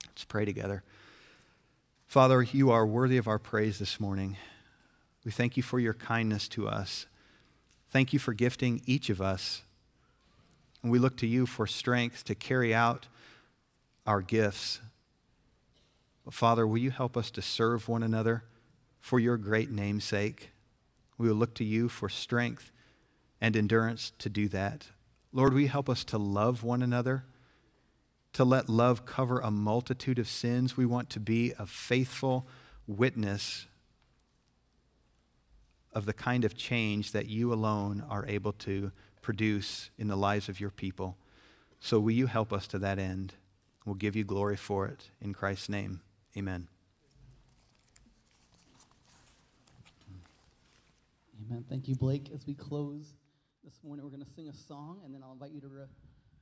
Let's 0.06 0.24
pray 0.24 0.44
together. 0.44 0.82
Father, 2.06 2.42
you 2.42 2.70
are 2.70 2.86
worthy 2.86 3.18
of 3.18 3.28
our 3.28 3.38
praise 3.38 3.78
this 3.78 4.00
morning. 4.00 4.36
We 5.24 5.30
thank 5.30 5.56
you 5.56 5.62
for 5.62 5.78
your 5.78 5.94
kindness 5.94 6.48
to 6.48 6.68
us. 6.68 7.06
Thank 7.90 8.12
you 8.12 8.18
for 8.18 8.32
gifting 8.34 8.82
each 8.86 9.10
of 9.10 9.20
us. 9.20 9.62
And 10.82 10.92
we 10.92 10.98
look 10.98 11.16
to 11.18 11.26
you 11.26 11.46
for 11.46 11.66
strength 11.66 12.24
to 12.24 12.34
carry 12.34 12.74
out 12.74 13.08
our 14.06 14.22
gifts. 14.22 14.80
But 16.24 16.34
Father, 16.34 16.66
will 16.66 16.78
you 16.78 16.90
help 16.90 17.16
us 17.16 17.30
to 17.32 17.42
serve 17.42 17.88
one 17.88 18.02
another 18.02 18.44
for 19.00 19.18
your 19.18 19.36
great 19.36 19.70
name's 19.70 20.04
sake? 20.04 20.50
We 21.16 21.28
will 21.28 21.36
look 21.36 21.54
to 21.56 21.64
you 21.64 21.88
for 21.88 22.08
strength 22.08 22.70
and 23.40 23.56
endurance 23.56 24.12
to 24.18 24.28
do 24.28 24.48
that. 24.48 24.88
Lord, 25.32 25.52
will 25.52 25.60
you 25.60 25.68
help 25.68 25.88
us 25.88 26.04
to 26.04 26.18
love 26.18 26.62
one 26.62 26.82
another, 26.82 27.24
to 28.32 28.44
let 28.44 28.68
love 28.68 29.04
cover 29.04 29.40
a 29.40 29.50
multitude 29.50 30.18
of 30.18 30.28
sins? 30.28 30.76
We 30.76 30.86
want 30.86 31.10
to 31.10 31.20
be 31.20 31.52
a 31.58 31.66
faithful 31.66 32.46
witness 32.86 33.66
of 35.92 36.06
the 36.06 36.12
kind 36.12 36.44
of 36.44 36.56
change 36.56 37.12
that 37.12 37.26
you 37.26 37.52
alone 37.52 38.04
are 38.08 38.26
able 38.26 38.52
to 38.52 38.92
produce 39.22 39.90
in 39.98 40.08
the 40.08 40.16
lives 40.16 40.48
of 40.48 40.60
your 40.60 40.70
people. 40.70 41.16
So 41.80 42.00
will 42.00 42.12
you 42.12 42.26
help 42.26 42.52
us 42.52 42.66
to 42.68 42.78
that 42.80 42.98
end? 42.98 43.34
We'll 43.84 43.94
give 43.94 44.16
you 44.16 44.24
glory 44.24 44.56
for 44.56 44.86
it. 44.86 45.10
In 45.20 45.32
Christ's 45.32 45.68
name, 45.68 46.00
amen. 46.36 46.68
Amen. 51.46 51.64
Thank 51.68 51.88
you, 51.88 51.94
Blake. 51.94 52.30
As 52.34 52.46
we 52.46 52.52
close 52.52 53.14
this 53.64 53.80
morning, 53.82 54.04
we're 54.04 54.10
going 54.10 54.24
to 54.24 54.30
sing 54.36 54.48
a 54.48 54.54
song, 54.54 55.00
and 55.04 55.14
then 55.14 55.22
I'll 55.22 55.32
invite 55.32 55.52
you 55.52 55.60
to, 55.62 55.68
re- 55.68 55.86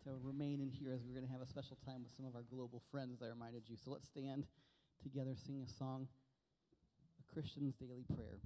to 0.05 0.11
remain 0.23 0.61
in 0.61 0.69
here 0.69 0.93
as 0.93 1.03
we're 1.07 1.15
going 1.15 1.27
to 1.27 1.33
have 1.33 1.43
a 1.43 1.47
special 1.47 1.77
time 1.87 2.03
with 2.03 2.11
some 2.17 2.27
of 2.27 2.35
our 2.35 2.43
global 2.51 2.83
friends 2.91 3.21
that 3.21 3.27
I 3.27 3.29
reminded 3.29 3.63
you. 3.69 3.77
So 3.77 3.93
let's 3.93 4.09
stand 4.09 4.47
together, 5.03 5.35
sing 5.37 5.63
a 5.65 5.69
song, 5.69 6.09
A 7.21 7.33
Christian's 7.33 7.75
Daily 7.75 8.05
Prayer. 8.15 8.41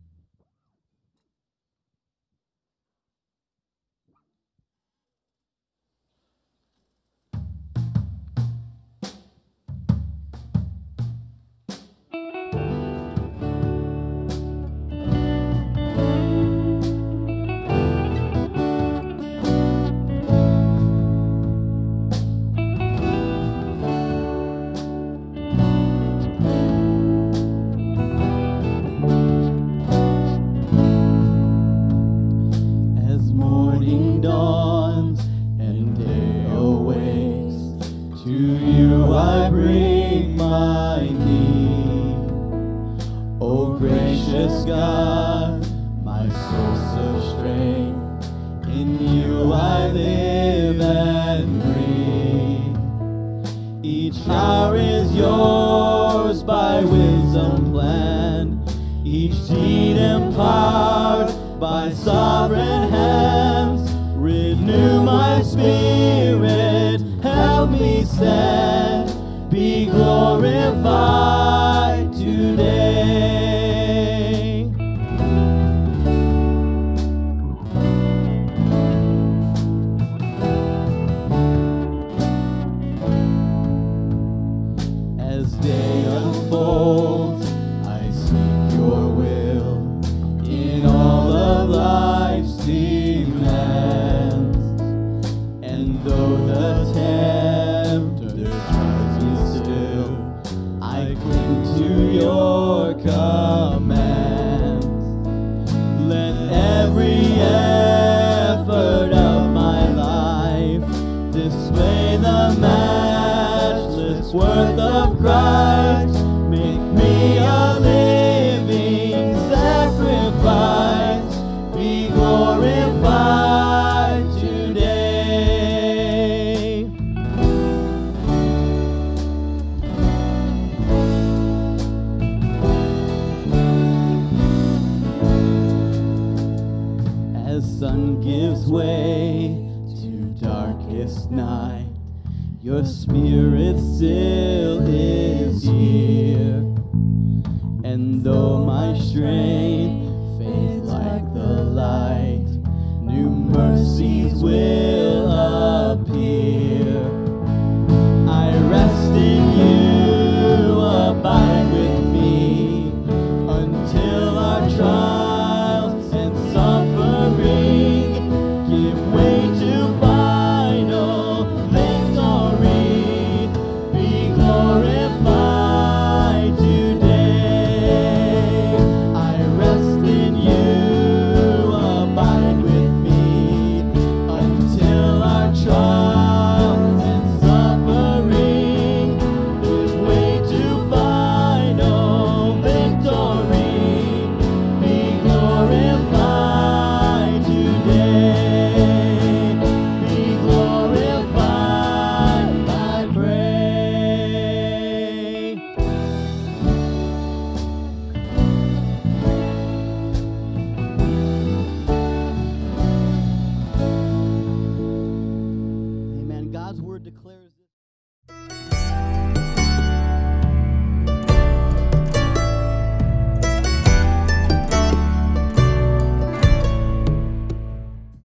Still 64.70 65.40
is 65.40 65.54
here. 65.54 66.44
And 66.44 67.22
though 67.22 67.66
my 67.66 68.04
strength 68.04 69.16